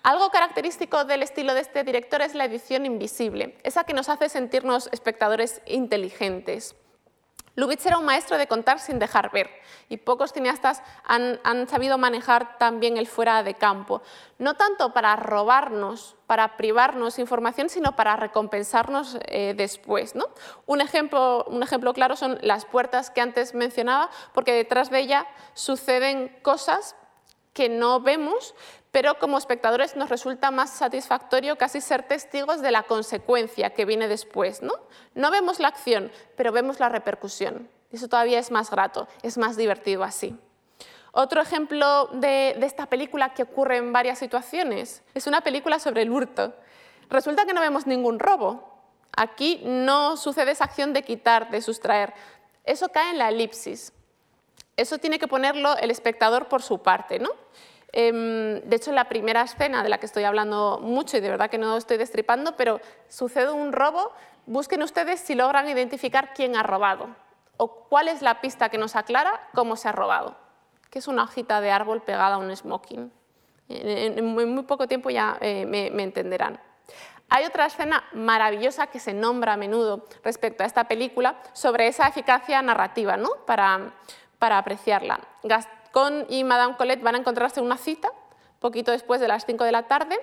Algo 0.03 0.29
característico 0.31 1.05
del 1.05 1.23
estilo 1.23 1.53
de 1.53 1.61
este 1.61 1.83
director 1.83 2.21
es 2.21 2.35
la 2.35 2.45
edición 2.45 2.85
invisible, 2.85 3.57
esa 3.63 3.85
que 3.85 3.93
nos 3.93 4.09
hace 4.09 4.27
sentirnos 4.27 4.89
espectadores 4.91 5.61
inteligentes. 5.65 6.75
Lubitsch 7.55 7.85
era 7.85 7.99
un 7.99 8.05
maestro 8.05 8.37
de 8.37 8.47
contar 8.47 8.79
sin 8.79 8.97
dejar 8.97 9.31
ver 9.31 9.49
y 9.87 9.97
pocos 9.97 10.33
cineastas 10.33 10.81
han, 11.05 11.67
sabido 11.67 11.99
manejar 11.99 12.57
también 12.57 12.97
el 12.97 13.07
fuera 13.07 13.43
de 13.43 13.53
campo, 13.53 14.01
no 14.39 14.55
tanto 14.55 14.91
para 14.91 15.15
robarnos, 15.15 16.15
para 16.25 16.57
privarnos 16.57 17.19
información, 17.19 17.69
sino 17.69 17.95
para 17.95 18.15
recompensarnos 18.15 19.19
eh, 19.27 19.53
después. 19.55 20.15
Un, 20.65 20.81
ejemplo, 20.81 21.45
un 21.47 21.61
ejemplo 21.61 21.93
claro 21.93 22.15
son 22.15 22.39
las 22.41 22.65
puertas 22.65 23.11
que 23.11 23.21
antes 23.21 23.53
mencionaba, 23.53 24.09
porque 24.33 24.53
detrás 24.53 24.89
de 24.89 24.99
ella 24.99 25.27
suceden 25.53 26.35
cosas 26.41 26.95
que 27.53 27.69
no 27.69 28.01
vemos, 28.01 28.55
pero 28.91 29.17
como 29.19 29.37
espectadores 29.37 29.95
nos 29.95 30.09
resulta 30.09 30.51
más 30.51 30.71
satisfactorio 30.71 31.57
casi 31.57 31.81
ser 31.81 32.03
testigos 32.03 32.61
de 32.61 32.71
la 32.71 32.83
consecuencia 32.83 33.71
que 33.71 33.85
viene 33.85 34.07
después. 34.07 34.61
No, 34.61 34.73
no 35.15 35.31
vemos 35.31 35.59
la 35.59 35.69
acción, 35.69 36.11
pero 36.35 36.51
vemos 36.51 36.79
la 36.79 36.89
repercusión. 36.89 37.69
Eso 37.91 38.07
todavía 38.07 38.39
es 38.39 38.51
más 38.51 38.71
grato, 38.71 39.07
es 39.21 39.37
más 39.37 39.55
divertido 39.55 40.03
así. 40.03 40.37
Otro 41.11 41.41
ejemplo 41.41 42.07
de, 42.07 42.57
esta 42.61 42.87
película 42.87 43.35
que 43.35 43.43
ocurre 43.43 43.77
en 43.77 43.93
varias 43.93 44.17
situaciones 44.17 45.03
es 45.13 45.27
una 45.27 45.41
película 45.41 45.77
sobre 45.77 46.01
el 46.01 46.11
hurto. 46.11 46.55
Resulta 47.07 47.45
que 47.45 47.53
no 47.53 47.61
vemos 47.61 47.85
ningún 47.85 48.17
robo. 48.17 48.81
Aquí 49.15 49.61
no 49.63 50.17
sucede 50.17 50.51
esa 50.51 50.63
acción 50.63 50.91
de 50.91 51.03
quitar, 51.03 51.51
de 51.51 51.61
sustraer. 51.61 52.15
Eso 52.63 52.89
cae 52.89 53.11
en 53.11 53.19
la 53.19 53.29
elipsis. 53.29 53.93
Eso 54.77 54.97
tiene 54.97 55.19
que 55.19 55.27
ponerlo 55.27 55.77
el 55.77 55.91
espectador 55.91 56.47
por 56.47 56.62
su 56.62 56.79
parte. 56.79 57.19
¿no? 57.19 57.29
Em, 57.91 58.62
de 58.62 58.75
hecho, 58.75 58.89
en 58.89 58.95
la 58.95 59.09
primera 59.09 59.41
escena 59.41 59.83
de 59.83 59.89
la 59.89 59.99
que 59.99 60.05
estoy 60.05 60.23
hablando 60.23 60.79
mucho 60.81 61.17
y 61.17 61.19
de 61.19 61.29
verdad 61.29 61.49
que 61.49 61.57
no 61.57 61.77
estoy 61.77 61.97
destripando, 61.97 62.55
pero 62.55 62.81
sucede 63.07 63.51
un 63.51 63.71
robo, 63.71 64.12
busquen 64.45 64.81
ustedes 64.81 65.19
si 65.19 65.36
logran 65.36 65.69
identificar 65.69 66.33
quién 66.33 66.55
ha 66.55 66.63
robado 66.63 67.07
o 67.57 67.88
cuál 67.88 68.07
es 68.07 68.21
la 68.21 68.41
pista 68.41 68.69
que 68.69 68.77
nos 68.77 68.95
aclara 68.95 69.49
cómo 69.53 69.75
se 69.75 69.88
ha 69.89 69.91
robado 69.91 70.43
que 70.93 70.99
es 70.99 71.07
una 71.07 71.23
hojita 71.23 71.59
de 71.59 71.71
árbol 71.71 72.03
pegada 72.03 72.36
a 72.36 72.38
un 72.38 72.55
smoking. 72.55 73.12
En, 73.67 74.23
muy 74.23 74.62
poco 74.62 74.88
tiempo 74.88 75.09
ya 75.09 75.39
eh, 75.41 75.65
me, 75.65 75.88
entenderán. 76.03 76.59
Hay 77.29 77.45
otra 77.45 77.65
escena 77.65 78.03
maravillosa 78.13 78.86
que 78.86 78.99
se 78.99 79.12
nombra 79.12 79.53
a 79.53 79.57
menudo 79.57 80.05
respecto 80.23 80.62
a 80.62 80.67
esta 80.67 80.83
película 80.83 81.41
sobre 81.53 81.88
esa 81.88 82.07
eficacia 82.07 82.62
narrativa 82.62 83.17
¿no? 83.17 83.29
para, 83.47 83.95
para 84.43 84.58
apreciarla. 84.58 85.21
Gascon 85.43 86.25
y 86.27 86.43
Madame 86.43 86.75
Colette 86.75 87.01
van 87.01 87.15
a 87.15 87.19
encontrarse 87.19 87.62
en 87.62 87.65
una 87.65 87.77
cita 87.77 88.10
poquito 88.60 88.91
después 88.91 89.21
de 89.21 89.29
las 89.29 89.45
5 89.45 89.63
de 89.63 89.71
la 89.71 89.84
tarde 89.84 90.19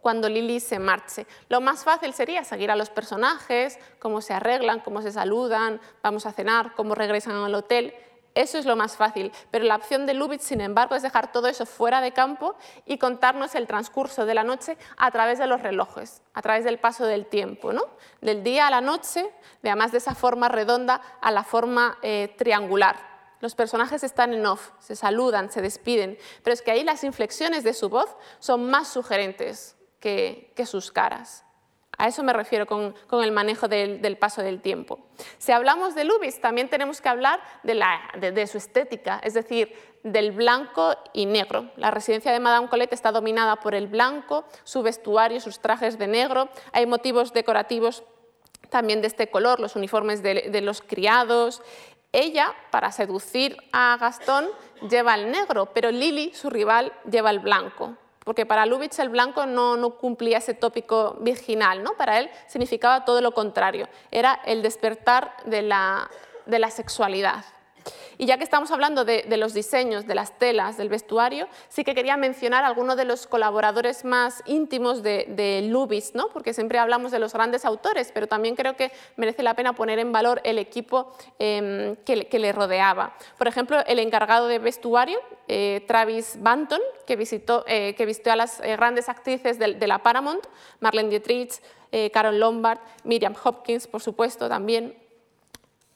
cuando 0.00 0.28
Lily 0.28 0.60
se 0.60 0.78
marche. 0.78 1.26
Lo 1.48 1.60
más 1.60 1.82
fácil 1.82 2.12
sería 2.12 2.44
seguir 2.44 2.70
a 2.70 2.76
los 2.76 2.88
personajes, 2.88 3.80
cómo 3.98 4.20
se 4.20 4.32
arreglan, 4.32 4.78
cómo 4.78 5.02
se 5.02 5.10
saludan, 5.10 5.80
vamos 6.04 6.24
a 6.24 6.30
cenar, 6.30 6.76
cómo 6.76 6.94
regresan 6.94 7.34
al 7.34 7.56
hotel 7.56 7.94
eso 8.36 8.58
es 8.58 8.66
lo 8.66 8.76
más 8.76 8.98
fácil, 8.98 9.32
pero 9.50 9.64
la 9.64 9.76
opción 9.76 10.04
de 10.04 10.12
Lubitsch, 10.12 10.42
sin 10.42 10.60
embargo, 10.60 10.94
es 10.94 11.00
dejar 11.00 11.32
todo 11.32 11.48
eso 11.48 11.64
fuera 11.64 12.02
de 12.02 12.12
campo 12.12 12.54
y 12.84 12.98
contarnos 12.98 13.54
el 13.54 13.66
transcurso 13.66 14.26
de 14.26 14.34
la 14.34 14.44
noche 14.44 14.76
a 14.98 15.10
través 15.10 15.38
de 15.38 15.46
los 15.46 15.62
relojes, 15.62 16.20
a 16.34 16.42
través 16.42 16.62
del 16.64 16.78
paso 16.78 17.06
del 17.06 17.24
tiempo, 17.24 17.72
¿no? 17.72 17.82
del 18.20 18.42
día 18.42 18.66
a 18.66 18.70
la 18.70 18.82
noche, 18.82 19.26
además 19.62 19.90
de 19.90 19.98
esa 19.98 20.14
forma 20.14 20.50
redonda 20.50 21.00
a 21.22 21.30
la 21.30 21.44
forma 21.44 21.96
eh, 22.02 22.34
triangular. 22.36 23.15
Los 23.46 23.54
personajes 23.54 24.02
están 24.02 24.34
en 24.34 24.44
off, 24.44 24.72
se 24.80 24.96
saludan, 24.96 25.52
se 25.52 25.62
despiden, 25.62 26.18
pero 26.42 26.52
es 26.52 26.62
que 26.62 26.72
ahí 26.72 26.82
las 26.82 27.04
inflexiones 27.04 27.62
de 27.62 27.74
su 27.74 27.88
voz 27.88 28.16
son 28.40 28.68
más 28.68 28.88
sugerentes 28.88 29.76
que 30.00 30.66
sus 30.66 30.90
caras. 30.90 31.46
A 31.96 32.08
eso 32.08 32.24
me 32.24 32.32
refiero 32.32 32.66
con, 32.66 32.94
el 33.22 33.30
manejo 33.30 33.68
del, 33.68 34.18
paso 34.18 34.42
del 34.42 34.60
tiempo. 34.60 34.98
Si 35.38 35.52
hablamos 35.52 35.94
de 35.94 36.02
Lubis, 36.02 36.40
también 36.40 36.68
tenemos 36.68 37.00
que 37.00 37.08
hablar 37.08 37.40
de, 37.62 38.46
su 38.48 38.58
estética, 38.58 39.20
es 39.22 39.34
decir, 39.34 39.72
del 40.02 40.32
blanco 40.32 40.96
y 41.12 41.26
negro. 41.26 41.70
La 41.76 41.90
residencia 41.90 42.32
de 42.32 42.40
Madame 42.40 42.68
Colette 42.68 42.94
está 42.94 43.12
dominada 43.12 43.56
por 43.56 43.76
el 43.76 43.86
blanco, 43.86 44.44
su 44.64 44.82
vestuario, 44.82 45.40
sus 45.40 45.60
trajes 45.60 45.98
de 45.98 46.08
negro. 46.08 46.48
Hay 46.72 46.84
motivos 46.86 47.32
decorativos 47.32 48.02
también 48.68 49.00
de 49.00 49.06
este 49.06 49.30
color, 49.30 49.60
los 49.60 49.76
uniformes 49.76 50.22
de, 50.22 50.60
los 50.60 50.82
criados. 50.82 51.62
Ella, 52.18 52.54
para 52.70 52.92
seducir 52.92 53.58
a 53.72 53.98
Gastón, 54.00 54.46
lleva 54.88 55.14
el 55.14 55.30
negro, 55.30 55.66
pero 55.74 55.90
Lily, 55.90 56.32
su 56.32 56.48
rival, 56.48 56.90
lleva 57.10 57.30
el 57.30 57.40
blanco 57.40 57.94
porque 58.24 58.44
para 58.44 58.66
Lubitsch 58.66 58.98
el 58.98 59.08
blanco 59.08 59.46
no, 59.46 59.90
cumplía 60.00 60.38
ese 60.38 60.52
tópico 60.52 61.16
virginal, 61.20 61.84
¿no? 61.84 61.92
para 61.92 62.18
él 62.18 62.28
significaba 62.48 63.04
todo 63.04 63.20
lo 63.20 63.30
contrario, 63.32 63.86
era 64.10 64.40
el 64.44 64.62
despertar 64.62 65.36
de 65.44 65.62
la 65.62 66.10
sexualidad. 66.70 67.44
Y 68.18 68.26
ya 68.26 68.38
que 68.38 68.44
estamos 68.44 68.70
hablando 68.70 69.04
de, 69.04 69.24
los 69.36 69.52
diseños, 69.52 70.06
de 70.06 70.14
las 70.14 70.38
telas, 70.38 70.76
del 70.76 70.88
vestuario, 70.88 71.48
sí 71.68 71.84
que 71.84 71.94
quería 71.94 72.16
mencionar 72.16 72.64
algunos 72.64 72.96
de 72.96 73.04
los 73.04 73.26
colaboradores 73.26 74.04
más 74.04 74.42
íntimos 74.46 75.02
de, 75.02 75.26
de 75.28 75.62
Lubis, 75.68 76.14
¿no? 76.14 76.28
porque 76.28 76.54
siempre 76.54 76.78
hablamos 76.78 77.12
de 77.12 77.18
los 77.18 77.32
grandes 77.32 77.64
autores, 77.64 78.10
pero 78.12 78.26
también 78.26 78.56
creo 78.56 78.76
que 78.76 78.90
merece 79.16 79.42
la 79.42 79.54
pena 79.54 79.74
poner 79.74 79.98
en 79.98 80.12
valor 80.12 80.40
el 80.44 80.58
equipo 80.58 81.14
em, 81.38 81.96
que, 82.04 82.38
le 82.38 82.52
rodeaba. 82.52 83.16
Por 83.38 83.48
ejemplo, 83.48 83.78
el 83.86 83.98
encargado 83.98 84.48
de 84.48 84.58
vestuario, 84.58 85.18
eh, 85.48 85.84
Travis 85.86 86.36
Banton, 86.40 86.80
que, 87.06 87.16
visitó, 87.16 87.64
eh, 87.66 87.94
que 87.94 88.30
a 88.30 88.36
las 88.36 88.60
eh, 88.60 88.76
grandes 88.76 89.08
actrices 89.08 89.58
de, 89.58 89.86
la 89.86 89.98
Paramount, 90.02 90.46
Marlene 90.80 91.10
Dietrich, 91.10 91.60
Carol 92.12 92.38
Lombard, 92.38 92.80
Miriam 93.04 93.34
Hopkins, 93.42 93.86
por 93.86 94.02
supuesto, 94.02 94.48
también. 94.48 95.05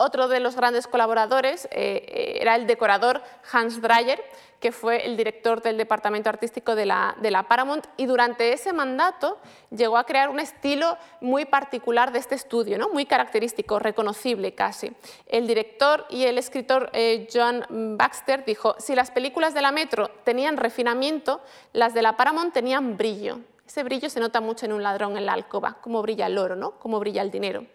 Otro 0.02 0.28
de 0.28 0.40
los 0.40 0.56
grandes 0.56 0.86
colaboradores 0.86 1.66
eh, 1.66 1.68
eh, 2.08 2.38
era 2.40 2.56
el 2.56 2.66
decorador 2.66 3.20
Hans 3.52 3.82
Dreyer, 3.82 4.24
que 4.58 4.72
fue 4.72 5.04
el 5.04 5.14
director 5.14 5.60
del 5.60 5.76
departamento 5.76 6.30
artístico 6.30 6.74
de 6.74 6.86
la, 6.86 7.44
Paramount 7.46 7.86
y 7.98 8.06
durante 8.06 8.54
ese 8.54 8.72
mandato 8.72 9.36
llegó 9.68 9.98
a 9.98 10.04
crear 10.04 10.30
un 10.30 10.40
estilo 10.40 10.96
muy 11.20 11.44
particular 11.44 12.12
de 12.12 12.18
este 12.18 12.34
estudio, 12.34 12.78
¿no? 12.78 12.88
muy 12.88 13.04
característico, 13.04 13.78
reconocible 13.78 14.54
casi. 14.54 14.90
El 15.26 15.46
director 15.46 16.06
y 16.08 16.24
el 16.24 16.38
escritor 16.38 16.88
eh, 16.94 17.28
John 17.30 17.98
Baxter 17.98 18.46
dijo, 18.46 18.76
si 18.78 18.94
las 18.94 19.10
películas 19.10 19.52
de 19.52 19.60
la 19.60 19.70
Metro 19.70 20.08
tenían 20.24 20.56
refinamiento, 20.56 21.42
las 21.74 21.92
de 21.92 22.00
la 22.00 22.16
Paramount 22.16 22.54
tenían 22.54 22.96
brillo. 22.96 23.40
Ese 23.66 23.82
brillo 23.82 24.08
se 24.08 24.18
nota 24.18 24.40
mucho 24.40 24.64
en 24.64 24.72
un 24.72 24.82
ladrón 24.82 25.18
en 25.18 25.26
la 25.26 25.34
alcoba, 25.34 25.76
como 25.82 26.00
brilla 26.00 26.24
el 26.26 26.38
oro, 26.38 26.56
¿no? 26.56 26.70
como 26.78 26.98
brilla 27.00 27.20
el 27.20 27.30
dinero. 27.30 27.66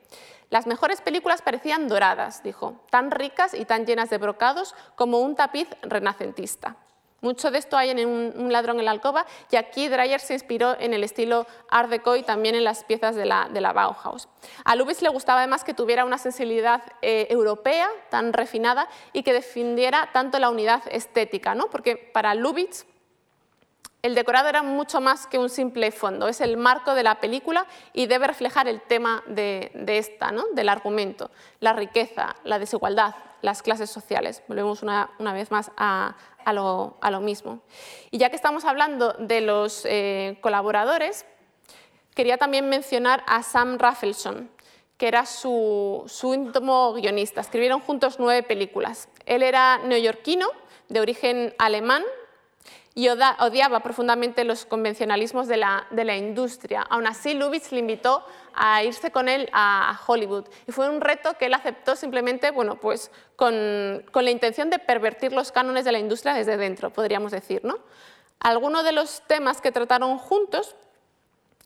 Las 0.56 0.68
mejores 0.68 1.02
películas 1.02 1.41
parecían 1.41 1.89
doradas, 1.89 2.41
dijo, 2.41 2.76
tan 2.89 3.12
ricas 3.12 3.54
y 3.54 3.65
tan 3.65 3.86
llenas 3.86 4.10
de 4.10 4.18
brocados 4.18 4.74
como 4.96 5.20
un 5.20 5.36
tapiz 5.36 5.68
renacentista. 5.82 6.78
Mucho 7.20 7.52
de 7.52 7.58
esto 7.58 7.76
hay 7.76 7.89
en 7.89 8.08
un, 8.08 8.54
ladrón 8.54 8.80
en 8.80 8.86
la 8.86 8.91
alcoba 8.91 9.26
y 9.52 9.58
aquí 9.58 9.89
Dreyer 9.89 10.22
se 10.22 10.32
inspiró 10.32 10.80
en 10.80 10.94
el 10.94 11.04
estilo 11.04 11.46
Art 11.70 11.89
Deco 11.89 12.15
y 12.15 12.24
también 12.24 12.56
en 12.56 12.63
las 12.63 12.86
piezas 12.86 13.18
de 13.18 13.26
la, 13.26 13.74
Bauhaus. 13.74 14.30
A 14.63 14.78
Lubitsch 14.78 15.02
le 15.02 15.10
gustaba 15.10 15.39
además 15.39 15.65
que 15.65 15.74
tuviera 15.74 16.06
una 16.06 16.18
sensibilidad 16.18 16.84
eh, 17.02 17.28
europea 17.30 17.89
tan 18.10 18.32
refinada 18.32 18.88
y 19.12 19.24
que 19.24 19.34
defendiera 19.34 20.10
tanto 20.13 20.39
la 20.39 20.50
unidad 20.50 20.84
estética, 20.89 21.54
¿no? 21.54 21.68
porque 21.70 21.98
para 21.98 22.34
Lubitsch 22.34 22.86
el 24.06 24.13
decorado 24.13 24.50
era 24.50 24.62
mucho 24.62 25.02
más 25.02 25.26
que 25.26 25.39
un 25.39 25.50
simple 25.50 25.89
fondo, 25.89 26.28
es 26.28 26.39
el 26.39 26.58
marco 26.58 26.94
de 26.94 27.02
la 27.02 27.15
película 27.15 27.65
y 27.91 28.06
debe 28.06 28.28
reflejar 28.28 28.68
el 28.68 28.80
tema 28.82 29.24
de, 29.26 29.72
esta, 29.88 30.32
¿no? 30.32 30.44
del 30.54 30.70
argumento, 30.70 31.32
la 31.60 31.74
riqueza, 31.74 32.36
la 32.44 32.60
desigualdad, 32.60 33.15
las 33.41 33.63
clases 33.63 33.89
sociales. 33.89 34.44
Volvemos 34.48 34.84
una, 34.84 35.10
vez 35.34 35.50
más 35.50 35.72
a, 35.76 36.15
lo, 36.54 37.20
mismo. 37.20 37.62
Y 38.12 38.20
ya 38.20 38.30
que 38.30 38.36
estamos 38.36 38.63
hablando 38.65 39.13
de 39.13 39.41
los 39.41 39.86
eh, 39.86 40.38
colaboradores, 40.39 41.26
quería 42.13 42.38
también 42.38 42.70
mencionar 42.70 43.24
a 43.26 43.41
Sam 43.41 43.80
Raffleson, 43.80 44.52
que 44.98 45.08
era 45.08 45.26
su 45.26 46.06
íntimo 46.32 46.94
guionista. 46.94 47.41
Escribieron 47.41 47.80
juntos 47.80 48.18
nueve 48.20 48.44
películas. 48.44 49.10
Él 49.26 49.41
era 49.41 49.80
neoyorquino, 49.80 50.48
de 50.89 51.00
origen 51.00 51.56
alemán, 51.58 52.04
y 52.97 53.10
odiaba 53.10 53.81
profundamente 53.81 54.45
los 54.45 54.65
convencionalismos 54.65 55.49
de 55.49 55.58
la, 55.58 55.86
de 55.91 56.05
la, 56.05 56.15
industria. 56.15 56.81
Aún 56.89 57.05
así, 57.08 57.34
Lubitsch 57.34 57.73
le 57.73 57.79
invitó 57.79 58.25
a 58.53 58.86
irse 58.86 59.12
con 59.12 59.27
él 59.27 59.49
a 59.51 59.99
Hollywood 60.08 60.45
y 60.65 60.71
fue 60.71 60.89
un 60.89 61.01
reto 61.01 61.34
que 61.38 61.47
él 61.47 61.53
aceptó 61.53 61.97
simplemente 61.97 62.51
bueno, 62.51 62.79
pues 62.79 63.12
con, 63.36 64.01
con 64.13 64.23
la 64.23 64.31
intención 64.31 64.69
de 64.69 64.79
pervertir 64.79 65.34
los 65.34 65.51
cánones 65.51 65.84
de 65.84 65.91
la 65.91 65.99
industria 65.99 66.34
desde 66.34 66.55
dentro, 66.55 66.89
podríamos 66.89 67.34
decir. 67.34 67.65
¿no? 67.65 67.79
Algunos 68.39 68.86
de 68.86 68.93
los 68.93 69.21
temas 69.27 69.60
que 69.60 69.73
trataron 69.73 70.17
juntos 70.17 70.77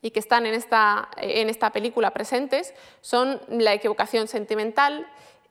y 0.01 0.09
que 0.09 0.19
están 0.19 0.47
en 0.47 0.55
esta, 0.55 1.09
en 1.17 1.47
esta 1.47 1.69
película 1.71 2.09
presentes 2.09 2.73
son 3.01 3.39
la 3.49 3.75
equivocación 3.75 4.27
sentimental, 4.27 5.05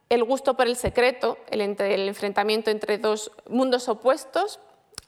el 0.08 0.24
gusto 0.24 0.54
por 0.54 0.66
el 0.66 0.74
secreto, 0.74 1.38
el, 1.50 1.60
el 1.60 2.08
enfrentamiento 2.08 2.72
entre 2.72 2.98
dos 2.98 3.30
mundos 3.46 3.88
opuestos, 3.88 4.58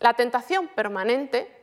la 0.01 0.15
tentación 0.15 0.69
permanente, 0.69 1.57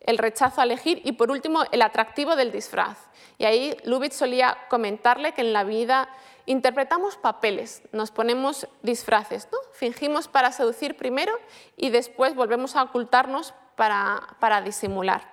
el 0.00 0.18
rechazo 0.18 0.60
a 0.60 0.64
elegir 0.64 1.00
y 1.04 1.12
por 1.12 1.30
último 1.30 1.64
el 1.72 1.82
atractivo 1.82 2.36
del 2.36 2.52
disfraz. 2.52 2.98
Y 3.38 3.44
ahí 3.44 3.76
Lubitsch 3.84 4.12
solía 4.12 4.56
comentarle 4.68 5.32
que 5.32 5.40
en 5.40 5.52
la 5.52 5.64
vida 5.64 6.08
interpretamos 6.46 7.16
papeles, 7.16 7.82
nos 7.92 8.10
ponemos 8.10 8.68
disfraces, 8.82 9.48
¿no? 9.50 9.58
fingimos 9.72 10.28
para 10.28 10.52
seducir 10.52 10.96
primero 10.96 11.32
y 11.76 11.90
después 11.90 12.34
volvemos 12.34 12.76
a 12.76 12.82
ocultarnos 12.82 13.54
para, 13.76 14.20
para 14.40 14.60
disimular. 14.60 15.31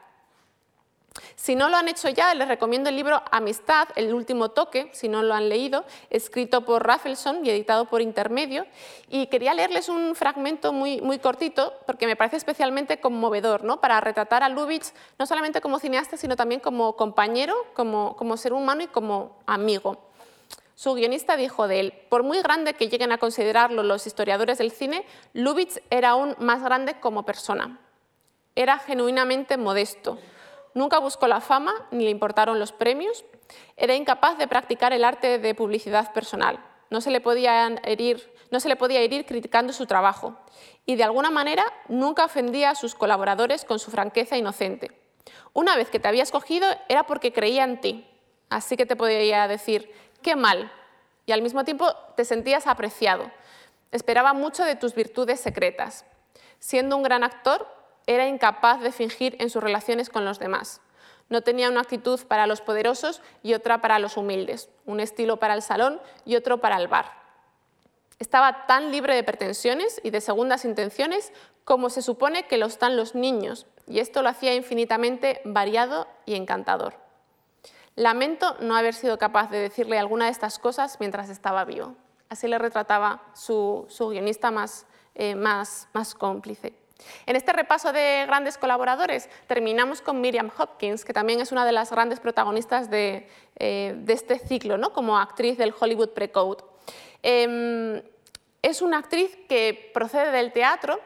Si 1.35 1.55
no 1.55 1.69
lo 1.69 1.77
han 1.77 1.87
hecho 1.87 2.09
ya, 2.09 2.33
les 2.33 2.47
recomiendo 2.47 2.89
el 2.89 2.95
libro 2.95 3.21
Amistad, 3.31 3.89
el 3.95 4.13
último 4.13 4.49
toque, 4.49 4.89
si 4.93 5.07
no 5.07 5.23
lo 5.23 5.33
han 5.33 5.49
leído, 5.49 5.85
escrito 6.09 6.65
por 6.65 6.85
Raffleson 6.85 7.45
y 7.45 7.49
editado 7.49 7.85
por 7.85 8.01
Intermedio. 8.01 8.65
Y 9.09 9.27
quería 9.27 9.53
leerles 9.53 9.89
un 9.89 10.15
fragmento 10.15 10.73
muy, 10.73 11.01
muy 11.01 11.19
cortito, 11.19 11.73
porque 11.85 12.07
me 12.07 12.15
parece 12.15 12.37
especialmente 12.37 12.99
conmovedor, 12.99 13.63
¿no? 13.63 13.79
para 13.81 14.01
retratar 14.01 14.43
a 14.43 14.49
Lubitsch 14.49 14.93
no 15.17 15.25
solamente 15.25 15.61
como 15.61 15.79
cineasta, 15.79 16.17
sino 16.17 16.35
también 16.35 16.61
como 16.61 16.95
compañero, 16.95 17.55
como, 17.73 18.15
como 18.15 18.37
ser 18.37 18.53
humano 18.53 18.83
y 18.83 18.87
como 18.87 19.37
amigo. 19.45 20.09
Su 20.75 20.93
guionista 20.93 21.35
dijo 21.35 21.67
de 21.67 21.81
él, 21.81 21.93
por 22.07 22.23
muy 22.23 22.41
grande 22.41 22.73
que 22.73 22.87
lleguen 22.87 23.11
a 23.11 23.17
considerarlo 23.17 23.83
los 23.83 24.07
historiadores 24.07 24.59
del 24.59 24.71
cine, 24.71 25.05
Lubitsch 25.33 25.79
era 25.89 26.11
aún 26.11 26.35
más 26.39 26.63
grande 26.63 26.99
como 27.01 27.25
persona. 27.25 27.79
Era 28.55 28.79
genuinamente 28.79 29.57
modesto. 29.57 30.19
Nunca 30.73 30.99
buscó 30.99 31.27
la 31.27 31.41
fama 31.41 31.73
ni 31.91 32.03
le 32.03 32.09
importaron 32.09 32.59
los 32.59 32.71
premios. 32.71 33.25
Era 33.77 33.95
incapaz 33.95 34.37
de 34.37 34.47
practicar 34.47 34.93
el 34.93 35.03
arte 35.03 35.39
de 35.39 35.55
publicidad 35.55 36.13
personal. 36.13 36.63
No 36.89 37.01
se 37.01 37.11
le 37.11 37.21
podía 37.21 37.67
herir, 37.83 38.33
no 38.51 38.59
se 38.59 38.69
le 38.69 38.75
podía 38.75 39.01
herir 39.01 39.25
criticando 39.25 39.73
su 39.73 39.85
trabajo. 39.85 40.35
Y 40.85 40.95
de 40.95 41.03
alguna 41.03 41.29
manera 41.29 41.65
nunca 41.87 42.25
ofendía 42.25 42.71
a 42.71 42.75
sus 42.75 42.95
colaboradores 42.95 43.65
con 43.65 43.79
su 43.79 43.91
franqueza 43.91 44.37
inocente. 44.37 44.91
Una 45.53 45.75
vez 45.75 45.89
que 45.89 45.99
te 45.99 46.07
había 46.07 46.23
escogido 46.23 46.67
era 46.87 47.03
porque 47.03 47.33
creía 47.33 47.63
en 47.63 47.81
ti. 47.81 48.07
Así 48.49 48.77
que 48.77 48.85
te 48.85 48.95
podía 48.95 49.47
decir, 49.47 49.93
qué 50.21 50.35
mal. 50.35 50.71
Y 51.25 51.31
al 51.31 51.41
mismo 51.41 51.63
tiempo 51.63 51.93
te 52.15 52.25
sentías 52.25 52.65
apreciado. 52.65 53.31
Esperaba 53.91 54.33
mucho 54.33 54.63
de 54.63 54.75
tus 54.75 54.95
virtudes 54.95 55.39
secretas. 55.39 56.05
Siendo 56.59 56.97
un 56.97 57.03
gran 57.03 57.23
actor, 57.23 57.67
era 58.09 58.27
incapaz 58.27 58.81
de 58.81 58.91
fingir 58.91 59.35
en 59.39 59.51
sus 59.51 59.61
relaciones 59.61 60.09
con 60.09 60.25
los 60.25 60.39
demás. 60.39 60.81
No 61.29 61.43
tenía 61.43 61.69
una 61.69 61.81
actitud 61.81 62.19
para 62.27 62.47
los 62.47 62.59
poderosos 62.59 63.21
y 63.43 63.53
otra 63.53 63.81
para 63.81 63.99
los 63.99 64.17
humildes, 64.17 64.67
un 64.87 64.99
estilo 64.99 65.37
para 65.37 65.53
el 65.53 65.61
salón 65.61 66.01
y 66.25 66.35
otro 66.35 66.57
para 66.57 66.77
el 66.77 66.87
bar. 66.87 67.13
Estaba 68.17 68.65
tan 68.65 68.91
libre 68.91 69.13
de 69.13 69.23
pretensiones 69.23 70.01
y 70.03 70.09
de 70.09 70.21
segundas 70.21 70.65
intenciones 70.65 71.31
como 71.65 71.91
se 71.91 72.01
supone 72.01 72.47
que 72.47 72.57
lo 72.57 72.65
están 72.65 72.97
los 72.97 73.13
niños, 73.13 73.67
y 73.85 73.99
esto 73.99 74.23
lo 74.23 74.29
hacía 74.29 74.55
infinitamente 74.55 75.39
variado 75.45 76.07
y 76.25 76.33
encantador. 76.33 76.95
Lamento 77.95 78.55
no 78.59 78.75
haber 78.75 78.95
sido 78.95 79.19
capaz 79.19 79.51
de 79.51 79.59
decirle 79.59 79.99
alguna 79.99 80.25
de 80.25 80.31
estas 80.31 80.57
cosas 80.57 80.97
mientras 80.99 81.29
estaba 81.29 81.63
vivo. 81.63 81.93
Así 82.27 82.47
le 82.47 82.57
retrataba 82.57 83.21
su, 83.33 83.85
guionista 83.99 84.49
más, 84.49 84.87
eh, 85.13 85.35
más, 85.35 85.87
más 85.93 86.15
cómplice. 86.15 86.73
En 87.25 87.35
este 87.35 87.53
repaso 87.53 87.91
de 87.93 88.25
grandes 88.27 88.57
colaboradores 88.57 89.29
terminamos 89.47 90.01
con 90.01 90.21
Miriam 90.21 90.51
Hopkins, 90.57 91.05
que 91.05 91.13
también 91.13 91.39
es 91.39 91.51
una 91.51 91.65
de 91.65 91.71
las 91.71 91.91
grandes 91.91 92.19
protagonistas 92.19 92.89
de, 92.89 93.27
eh, 93.57 94.03
este 94.07 94.39
ciclo, 94.39 94.77
¿no? 94.77 94.93
como 94.93 95.17
actriz 95.17 95.57
del 95.57 95.73
Hollywood 95.77 96.09
Pre-Code. 96.09 96.63
Em, 97.23 98.01
es 98.61 98.81
una 98.81 98.97
actriz 98.97 99.37
que 99.47 99.91
procede 99.93 100.31
del 100.31 100.51
teatro, 100.51 100.99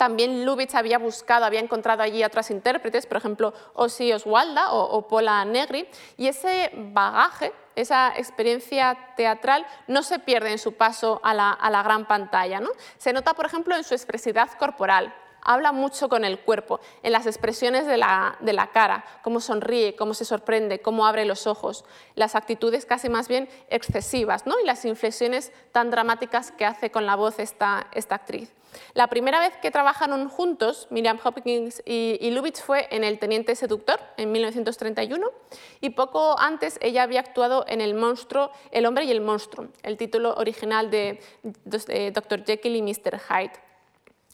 también 0.00 0.46
Lubitsch 0.46 0.76
había 0.76 0.98
buscado, 0.98 1.44
había 1.44 1.60
encontrado 1.60 2.02
allí 2.02 2.22
a 2.22 2.28
otras 2.28 2.50
intérpretes, 2.50 3.04
por 3.04 3.18
ejemplo, 3.18 3.52
Ossie 3.74 4.14
Oswalda 4.14 4.72
o, 4.72 5.06
Paula 5.06 5.44
Negri, 5.44 5.86
y 6.16 6.26
ese 6.26 6.70
bagaje, 6.74 7.52
esa 7.76 8.12
experiencia 8.16 8.96
teatral 9.16 9.66
no 9.86 10.02
se 10.02 10.18
pierde 10.18 10.50
en 10.50 10.58
su 10.58 10.74
paso 10.74 11.20
a 11.22 11.34
la, 11.34 11.82
gran 11.82 12.06
pantalla. 12.06 12.60
¿no? 12.60 12.70
Se 12.98 13.12
nota, 13.12 13.34
por 13.34 13.46
ejemplo, 13.46 13.76
en 13.76 13.84
su 13.84 13.94
expresividad 13.94 14.50
corporal, 14.58 15.14
habla 15.42 15.72
mucho 15.72 16.08
con 16.08 16.24
el 16.24 16.40
cuerpo, 16.40 16.80
en 17.02 17.12
las 17.12 17.26
expresiones 17.26 17.86
de 17.86 17.96
la, 17.96 18.36
de 18.40 18.52
la, 18.52 18.68
cara, 18.68 19.04
cómo 19.22 19.40
sonríe, 19.40 19.96
cómo 19.96 20.14
se 20.14 20.24
sorprende, 20.24 20.80
cómo 20.80 21.06
abre 21.06 21.24
los 21.24 21.46
ojos, 21.46 21.84
las 22.14 22.34
actitudes 22.34 22.86
casi 22.86 23.08
más 23.08 23.28
bien 23.28 23.48
excesivas 23.68 24.46
¿no? 24.46 24.54
y 24.62 24.66
las 24.66 24.84
inflexiones 24.84 25.52
tan 25.72 25.90
dramáticas 25.90 26.52
que 26.52 26.66
hace 26.66 26.90
con 26.90 27.06
la 27.06 27.16
voz 27.16 27.38
esta, 27.38 27.86
esta 27.92 28.16
actriz. 28.16 28.52
La 28.94 29.08
primera 29.08 29.40
vez 29.40 29.56
que 29.62 29.70
trabajaron 29.70 30.28
juntos, 30.28 30.86
Miriam 30.90 31.18
Hopkins 31.22 31.82
y, 31.84 32.30
Lubitsch, 32.30 32.60
fue 32.60 32.88
en 32.90 33.04
El 33.04 33.18
Teniente 33.18 33.54
Seductor, 33.54 34.00
en 34.16 34.32
1931, 34.32 35.26
y 35.80 35.90
poco 35.90 36.38
antes 36.38 36.78
ella 36.82 37.02
había 37.02 37.20
actuado 37.20 37.64
en 37.68 37.80
El 37.80 37.94
Monstruo, 37.94 38.50
El 38.70 38.86
Hombre 38.86 39.04
y 39.04 39.10
el 39.10 39.20
Monstruo, 39.20 39.68
el 39.82 39.96
título 39.96 40.34
original 40.34 40.90
de 40.90 41.20
Dr. 42.12 42.44
Jekyll 42.44 42.76
y 42.76 42.82
Mr. 42.82 43.20
Hyde. 43.20 43.69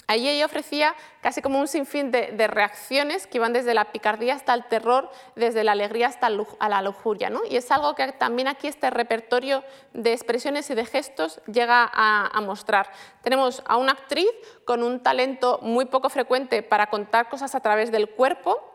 Allí 0.09 0.29
ella 0.29 0.47
ofrecía 0.47 0.95
casi 1.21 1.42
como 1.42 1.59
un 1.59 1.66
sinfín 1.66 2.12
de, 2.12 2.47
reacciones 2.47 3.27
que 3.27 3.38
iban 3.38 3.53
desde 3.53 3.75
la 3.75 3.87
picardía 3.87 4.35
hasta 4.35 4.55
el 4.55 4.64
terror, 4.66 5.11
desde 5.35 5.64
la 5.64 5.73
alegría 5.73 6.07
hasta 6.07 6.31
la 6.31 6.83
lujuria. 6.83 7.29
¿no? 7.29 7.40
Y 7.49 7.57
es 7.57 7.71
algo 7.73 7.95
que 7.97 8.12
también 8.12 8.47
aquí 8.47 8.69
este 8.69 8.90
repertorio 8.90 9.64
de 9.92 10.12
expresiones 10.12 10.71
y 10.71 10.75
de 10.75 10.87
gestos 10.87 11.40
llega 11.47 11.90
a, 11.92 12.40
mostrar. 12.40 12.90
Tenemos 13.23 13.62
a 13.66 13.77
una 13.77 13.92
actriz 13.92 14.29
con 14.64 14.85
un 14.85 15.01
talento 15.03 15.59
muy 15.62 15.87
poco 15.87 16.09
frecuente 16.09 16.62
para 16.62 16.87
contar 16.88 17.29
cosas 17.29 17.57
a 17.57 17.61
través 17.61 17.90
del 17.90 18.09
cuerpo, 18.09 18.73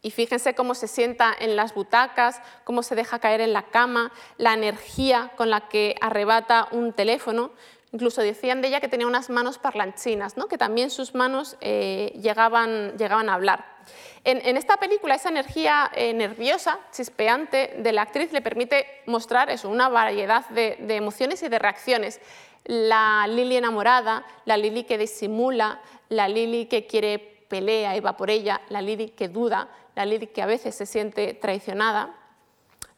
y 0.00 0.12
fíjense 0.12 0.54
cómo 0.54 0.74
se 0.76 0.86
sienta 0.86 1.34
en 1.36 1.56
las 1.56 1.74
butacas, 1.74 2.40
cómo 2.62 2.84
se 2.84 2.94
deja 2.94 3.18
caer 3.18 3.40
en 3.40 3.52
la 3.52 3.64
cama, 3.64 4.12
la 4.36 4.54
energía 4.54 5.32
con 5.36 5.50
la 5.50 5.68
que 5.68 5.96
arrebata 6.00 6.68
un 6.70 6.92
teléfono. 6.92 7.50
Incluso 7.90 8.20
decían 8.20 8.60
de 8.60 8.68
ella 8.68 8.80
que 8.80 8.88
tenía 8.88 9.06
unas 9.06 9.30
manos 9.30 9.58
parlanchinas, 9.58 10.36
¿no? 10.36 10.46
que 10.46 10.58
también 10.58 10.90
sus 10.90 11.14
manos 11.14 11.56
eh, 11.62 12.12
llegaban, 12.20 12.94
a 13.00 13.34
hablar. 13.34 13.64
En, 14.24 14.58
esta 14.58 14.76
película, 14.76 15.14
esa 15.14 15.30
energía 15.30 15.90
eh, 15.94 16.12
nerviosa, 16.12 16.78
chispeante 16.92 17.76
de 17.78 17.92
la 17.92 18.02
actriz 18.02 18.30
le 18.32 18.42
permite 18.42 18.86
mostrar 19.06 19.48
eso, 19.48 19.70
una 19.70 19.88
variedad 19.88 20.46
de, 20.50 20.76
emociones 20.96 21.42
y 21.42 21.48
de 21.48 21.58
reacciones. 21.58 22.20
La 22.64 23.26
Lily 23.26 23.56
enamorada, 23.56 24.26
la 24.44 24.58
Lily 24.58 24.84
que 24.84 24.98
disimula, 24.98 25.80
la 26.10 26.28
Lily 26.28 26.66
que 26.66 26.86
quiere 26.86 27.18
pelea 27.48 27.96
y 27.96 28.00
va 28.00 28.18
por 28.18 28.28
ella, 28.28 28.60
la 28.68 28.82
Lily 28.82 29.10
que 29.10 29.28
duda, 29.28 29.68
la 29.94 30.04
Lily 30.04 30.26
que 30.26 30.42
a 30.42 30.46
veces 30.46 30.74
se 30.74 30.84
siente 30.84 31.32
traicionada. 31.32 32.14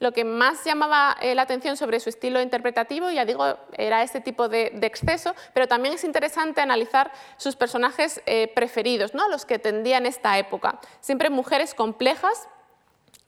Lo 0.01 0.13
que 0.13 0.25
más 0.25 0.65
llamaba 0.65 1.15
eh, 1.21 1.35
la 1.35 1.43
atención 1.43 1.77
sobre 1.77 2.01
su 2.01 2.09
estilo 2.09 2.41
interpretativo, 2.41 3.11
ya 3.11 3.27
digo, 3.27 3.57
era 3.77 4.03
este 4.03 4.21
tipo 4.21 4.49
de, 4.49 4.73
exceso, 4.81 5.35
pero 5.53 5.69
también 5.69 5.95
es 5.95 6.05
interesante 6.05 6.63
analizar 6.63 7.13
sus 7.37 7.55
personajes 7.55 8.23
eh, 8.25 8.51
preferidos, 8.55 9.15
¿no? 9.15 9.29
los 9.29 9.45
que 9.45 9.59
tendían 9.59 10.07
esta 10.07 10.39
época. 10.39 10.81
Siempre 11.01 11.29
mujeres 11.29 11.75
complejas, 11.75 12.49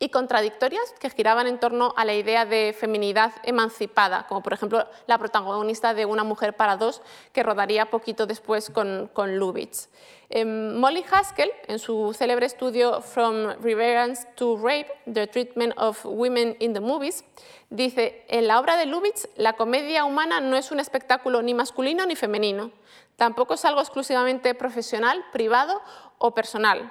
y 0.03 0.09
contradictorias 0.09 0.83
que 0.99 1.11
giraban 1.11 1.47
en 1.47 1.61
torno 1.61 1.95
a 1.97 2.05
la 2.05 2.15
idea 2.15 2.45
de 2.45 2.75
feminidad 2.77 3.33
emancipada, 3.45 4.27
como 4.27 4.43
por 4.43 4.53
ejemplo 4.53 4.85
la 5.07 5.17
protagonista 5.17 5.95
de 5.95 6.07
Una 6.07 6.25
mujer 6.25 6.57
para 6.57 6.77
dos, 6.77 7.03
que 7.33 7.45
rodaría 7.45 7.89
poquito 7.89 8.27
después 8.27 8.69
con, 8.71 9.09
con 9.13 9.39
Lubitsch. 9.39 9.87
Em, 10.35 10.75
Molly 10.77 11.05
Haskell, 11.11 11.51
en 11.69 11.79
su 11.79 12.15
célebre 12.15 12.47
estudio 12.47 13.03
From 13.03 13.53
Reverence 13.63 14.27
to 14.35 14.57
Rape, 14.57 14.89
The 15.13 15.27
Treatment 15.27 15.75
of 15.77 16.05
Women 16.05 16.57
in 16.59 16.73
the 16.73 16.81
Movies, 16.81 17.25
dice, 17.71 18.25
en 18.29 18.49
la 18.49 18.59
obra 18.59 18.77
de 18.77 18.87
Lubitsch, 18.87 19.27
la 19.37 19.53
comedia 19.53 20.05
humana 20.05 20.41
no 20.41 20.57
es 20.57 20.73
un 20.73 20.81
espectáculo 20.81 21.43
ni 21.43 21.55
masculino 21.55 22.07
ni 22.07 22.17
femenino, 22.17 22.73
tampoco 23.17 23.55
es 23.55 23.65
algo 23.65 23.81
exclusivamente 23.81 24.55
profesional, 24.55 25.23
privado 25.33 25.81
o 26.19 26.35
personal 26.35 26.91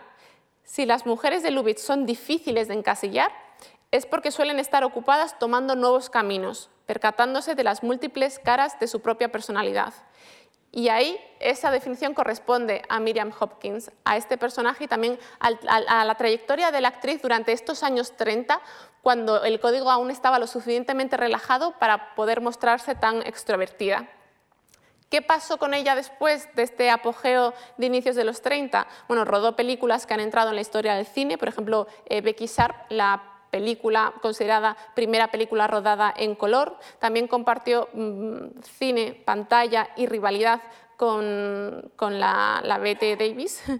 si 0.71 0.85
las 0.85 1.05
mujeres 1.05 1.43
de 1.43 1.51
Lubitsch 1.51 1.79
son 1.79 2.05
difíciles 2.05 2.69
de 2.69 2.75
encasillar, 2.75 3.29
es 3.91 4.05
porque 4.05 4.31
suelen 4.31 4.57
estar 4.57 4.85
ocupadas 4.85 5.37
tomando 5.37 5.75
nuevos 5.75 6.09
caminos, 6.09 6.69
percatándose 6.85 7.55
de 7.55 7.65
las 7.65 7.83
múltiples 7.83 8.39
caras 8.39 8.79
de 8.79 8.87
su 8.87 9.01
propia 9.01 9.33
personalidad. 9.33 9.93
Y 10.71 10.87
ahí 10.87 11.19
esa 11.39 11.69
definición 11.69 12.13
corresponde 12.13 12.81
a 12.87 12.99
Miriam 12.99 13.31
Hopkins, 13.37 13.91
a 14.05 14.15
este 14.15 14.37
personaje 14.37 14.85
y 14.85 14.87
también 14.87 15.19
a 15.39 16.05
la 16.05 16.15
trayectoria 16.15 16.71
de 16.71 16.79
la 16.79 16.87
actriz 16.87 17.21
durante 17.21 17.51
estos 17.51 17.83
años 17.83 18.15
30, 18.15 18.61
cuando 19.01 19.43
el 19.43 19.59
código 19.59 19.91
aún 19.91 20.11
estaba 20.11 20.39
lo 20.39 20.47
suficientemente 20.47 21.17
relajado 21.17 21.77
para 21.77 22.15
poder 22.15 22.39
mostrarse 22.39 22.95
tan 22.95 23.21
extrovertida. 23.27 24.07
¿Qué 25.09 25.21
pasó 25.21 25.57
con 25.57 25.73
ella 25.73 25.93
después 25.93 26.47
de 26.55 26.63
este 26.63 26.89
apogeo 26.89 27.53
de 27.75 27.85
inicios 27.85 28.15
de 28.15 28.23
los 28.23 28.41
30? 28.41 28.87
Bueno, 29.09 29.25
rodó 29.25 29.57
películas 29.57 30.05
que 30.05 30.13
han 30.13 30.21
entrado 30.21 30.51
en 30.51 30.55
la 30.55 30.61
historia 30.61 30.95
del 30.95 31.05
cine, 31.05 31.37
por 31.37 31.49
ejemplo, 31.49 31.85
eh, 32.05 32.21
Becky 32.21 32.45
Sharp, 32.45 32.89
la 32.89 33.30
película 33.51 34.13
considerada 34.21 34.75
primera 34.95 35.27
película 35.27 35.67
rodada 35.67 36.11
en 36.15 36.35
color. 36.35 36.77
También 36.99 37.27
compartió 37.27 37.89
mm, 37.93 38.61
cine, 38.63 39.21
pantalla 39.25 39.89
y 39.95 40.07
rivalidad 40.07 40.61
con, 40.97 41.91
la, 41.99 42.61
la 42.63 42.77
Bette 42.77 43.15
Davis 43.17 43.63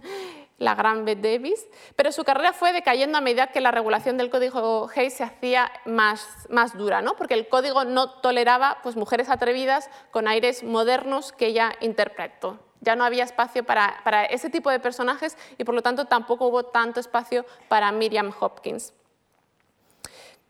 la 0.62 0.74
gran 0.74 1.04
Bette 1.04 1.32
Davis, 1.32 1.66
pero 1.96 2.12
su 2.12 2.24
carrera 2.24 2.52
fue 2.52 2.72
decayendo 2.72 3.18
a 3.18 3.20
medida 3.20 3.48
que 3.48 3.60
la 3.60 3.70
regulación 3.70 4.16
del 4.16 4.30
código 4.30 4.88
Hayes 4.94 5.14
se 5.14 5.24
hacía 5.24 5.70
más, 5.84 6.46
más 6.48 6.76
dura, 6.76 7.02
¿no? 7.02 7.16
porque 7.16 7.34
el 7.34 7.48
código 7.48 7.84
no 7.84 8.10
toleraba 8.20 8.78
pues, 8.82 8.96
mujeres 8.96 9.28
atrevidas 9.28 9.90
con 10.10 10.28
aires 10.28 10.62
modernos 10.62 11.32
que 11.32 11.46
ella 11.46 11.72
interpretó. 11.80 12.58
Ya 12.80 12.96
no 12.96 13.04
había 13.04 13.24
espacio 13.24 13.64
para, 13.64 14.00
para 14.04 14.24
ese 14.24 14.50
tipo 14.50 14.70
de 14.70 14.80
personajes 14.80 15.36
y 15.58 15.64
por 15.64 15.74
lo 15.74 15.82
tanto 15.82 16.06
tampoco 16.06 16.46
hubo 16.46 16.64
tanto 16.64 17.00
espacio 17.00 17.44
para 17.68 17.92
Miriam 17.92 18.32
Hopkins. 18.40 18.92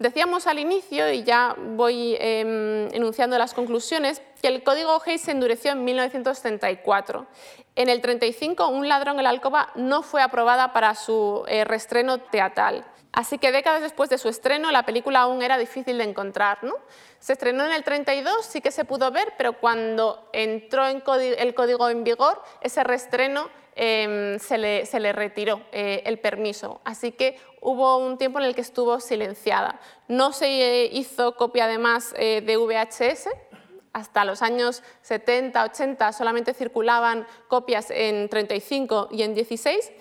Decíamos 0.02 0.48
al 0.48 0.58
inicio, 0.58 1.12
y 1.12 1.22
ya 1.22 1.54
voy 1.56 2.16
em, 2.18 2.92
enunciando 2.92 3.38
las 3.38 3.54
conclusiones, 3.54 4.20
que 4.40 4.48
el 4.48 4.64
código 4.64 5.00
Hayes 5.06 5.20
se 5.20 5.30
endureció 5.30 5.70
en 5.70 5.84
1934. 5.84 7.24
En 7.76 7.88
el 7.88 8.00
35, 8.00 8.66
Un 8.66 8.88
ladrón 8.88 9.18
en 9.18 9.22
la 9.22 9.30
alcoba 9.30 9.68
no 9.76 10.02
fue 10.02 10.20
aprobada 10.20 10.72
para 10.72 10.96
su 10.96 11.44
eh, 11.46 11.62
restreno 11.64 12.18
teatral. 12.18 12.84
Así 13.12 13.36
que 13.36 13.52
décadas 13.52 13.82
después 13.82 14.08
de 14.08 14.16
su 14.16 14.30
estreno, 14.30 14.70
la 14.70 14.86
película 14.86 15.20
aún 15.20 15.42
era 15.42 15.58
difícil 15.58 15.98
de 15.98 16.04
encontrar. 16.04 16.64
¿no? 16.64 16.74
Se 17.18 17.34
estrenó 17.34 17.64
en 17.66 17.72
el 17.72 17.84
32, 17.84 18.44
sí 18.44 18.62
que 18.62 18.70
se 18.70 18.86
pudo 18.86 19.10
ver, 19.10 19.34
pero 19.36 19.58
cuando 19.58 20.30
entró 20.32 20.88
en 20.88 21.02
el 21.38 21.54
código 21.54 21.90
en 21.90 22.04
vigor, 22.04 22.42
ese 22.62 22.82
reestreno 22.84 23.50
em, 23.74 24.38
se, 24.38 24.56
le, 24.56 25.12
retiró 25.12 25.60
eh, 25.72 26.02
el 26.06 26.20
permiso. 26.20 26.80
Así 26.84 27.12
que 27.12 27.38
hubo 27.60 27.98
un 27.98 28.16
tiempo 28.16 28.38
en 28.38 28.46
el 28.46 28.54
que 28.54 28.62
estuvo 28.62 28.98
silenciada. 28.98 29.78
No 30.08 30.32
se 30.32 30.46
eh, 30.46 30.90
hizo 30.90 31.36
copia 31.36 31.64
además 31.64 32.14
eh, 32.16 32.40
de 32.40 32.56
VHS, 32.56 33.28
hasta 33.92 34.24
los 34.24 34.40
años 34.40 34.82
70, 35.02 35.64
80 35.64 36.12
solamente 36.14 36.54
circulaban 36.54 37.26
copias 37.48 37.90
en 37.90 38.30
35 38.30 39.08
y 39.10 39.22
en 39.22 39.34
16 39.34 39.92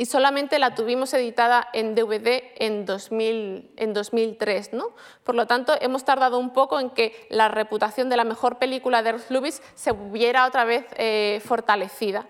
y 0.00 0.06
solamente 0.06 0.58
la 0.58 0.74
tuvimos 0.74 1.12
editada 1.12 1.68
en 1.74 1.94
DVD 1.94 2.42
en, 2.56 2.86
2000, 2.86 3.72
en 3.76 3.92
2003. 3.92 4.72
¿no? 4.72 4.94
Por 5.24 5.34
lo 5.34 5.46
tanto, 5.46 5.76
hemos 5.78 6.06
tardado 6.06 6.38
un 6.38 6.54
poco 6.54 6.80
en 6.80 6.88
que 6.88 7.26
la 7.28 7.48
reputación 7.48 8.08
de 8.08 8.16
la 8.16 8.24
mejor 8.24 8.56
película 8.56 9.02
de 9.02 9.10
Ernst 9.10 9.30
Lubitsch 9.30 9.60
se 9.74 9.92
hubiera 9.92 10.46
otra 10.46 10.64
vez 10.64 10.86
eh, 10.96 11.42
fortalecida. 11.44 12.26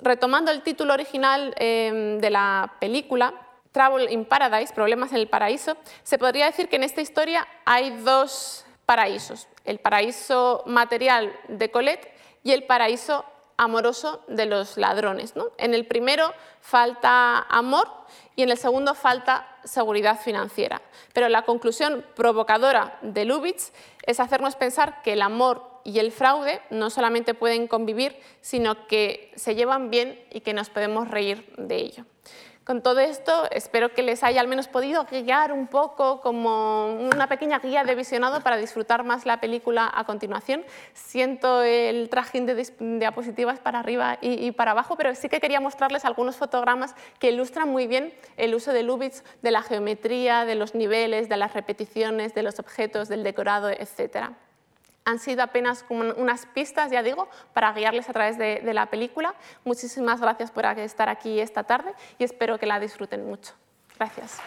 Retomando 0.00 0.50
el 0.50 0.62
título 0.62 0.94
original 0.94 1.54
em, 1.58 2.20
de 2.20 2.30
la 2.30 2.76
película, 2.80 3.34
Trouble 3.70 4.10
in 4.10 4.24
Paradise, 4.24 4.72
Problemas 4.72 5.10
en 5.10 5.18
el 5.18 5.28
Paraíso, 5.28 5.76
se 6.02 6.16
podría 6.16 6.46
decir 6.46 6.70
que 6.70 6.76
en 6.76 6.84
esta 6.84 7.02
historia 7.02 7.46
hay 7.66 7.90
dos 7.98 8.64
paraísos, 8.86 9.46
el 9.66 9.78
paraíso 9.78 10.62
material 10.64 11.38
de 11.48 11.70
Colette 11.70 12.14
y 12.42 12.52
el 12.52 12.64
paraíso 12.64 13.26
amoroso 13.60 14.24
de 14.26 14.46
los 14.46 14.78
ladrones. 14.78 15.34
En 15.58 15.74
el 15.74 15.86
primero 15.86 16.32
falta 16.62 17.40
amor 17.40 17.86
y 18.34 18.42
en 18.42 18.50
el 18.50 18.56
segundo 18.56 18.94
falta 18.94 19.46
seguridad 19.64 20.18
financiera. 20.18 20.80
Pero 21.12 21.28
la 21.28 21.42
conclusión 21.42 22.02
provocadora 22.16 22.98
de 23.02 23.26
Lubitsch 23.26 23.70
es 24.06 24.18
hacernos 24.18 24.56
pensar 24.56 25.02
que 25.02 25.12
el 25.12 25.20
amor 25.20 25.68
y 25.84 25.98
el 25.98 26.10
fraude 26.10 26.62
no 26.70 26.88
solamente 26.88 27.34
pueden 27.34 27.66
convivir, 27.66 28.18
sino 28.40 28.86
que 28.86 29.30
se 29.36 29.54
llevan 29.54 29.90
bien 29.90 30.18
y 30.30 30.40
que 30.40 30.54
nos 30.54 30.70
podemos 30.70 31.08
reír 31.08 31.52
de 31.58 31.76
ello. 31.76 32.06
Con 32.70 32.82
todo 32.82 33.00
esto, 33.00 33.48
espero 33.50 33.92
que 33.94 34.04
les 34.04 34.22
haya 34.22 34.40
al 34.40 34.46
menos 34.46 34.68
podido 34.68 35.04
guiar 35.10 35.50
un 35.50 35.66
poco 35.66 36.20
como 36.20 36.86
una 36.86 37.26
pequeña 37.26 37.58
guía 37.58 37.82
de 37.82 37.96
visionado 37.96 38.42
para 38.42 38.58
disfrutar 38.58 39.02
más 39.02 39.26
la 39.26 39.40
película 39.40 39.90
a 39.92 40.04
continuación. 40.04 40.64
Siento 40.94 41.64
el 41.64 42.08
trajín 42.10 42.46
de 42.46 42.64
diapositivas 42.78 43.58
para 43.58 43.80
arriba 43.80 44.18
y, 44.20 44.52
para 44.52 44.70
abajo, 44.70 44.94
pero 44.96 45.12
sí 45.16 45.28
que 45.28 45.40
quería 45.40 45.58
mostrarles 45.58 46.04
algunos 46.04 46.36
fotogramas 46.36 46.94
que 47.18 47.32
ilustran 47.32 47.68
muy 47.68 47.88
bien 47.88 48.14
el 48.36 48.54
uso 48.54 48.72
de 48.72 48.84
Lubitsch, 48.84 49.24
de 49.42 49.50
la 49.50 49.62
geometría, 49.62 50.44
de 50.44 50.54
los 50.54 50.76
niveles, 50.76 51.28
de 51.28 51.38
las 51.38 51.52
repeticiones, 51.54 52.34
de 52.34 52.44
los 52.44 52.60
objetos, 52.60 53.08
del 53.08 53.24
decorado, 53.24 53.68
etcétera 53.68 54.36
han 55.10 55.18
sido 55.18 55.42
apenas 55.42 55.84
unas 55.88 56.46
pistas, 56.46 56.90
ya 56.90 57.02
digo, 57.02 57.28
para 57.52 57.72
guiarles 57.72 58.08
a 58.08 58.12
través 58.12 58.38
de, 58.38 58.60
de, 58.64 58.74
la 58.74 58.86
película. 58.86 59.34
Muchísimas 59.64 60.20
gracias 60.20 60.50
por 60.50 60.64
estar 60.64 61.08
aquí 61.08 61.40
esta 61.40 61.64
tarde 61.64 61.92
y 62.18 62.24
espero 62.24 62.58
que 62.58 62.66
la 62.66 62.80
disfruten 62.80 63.26
mucho. 63.26 63.54
Gracias. 63.96 64.38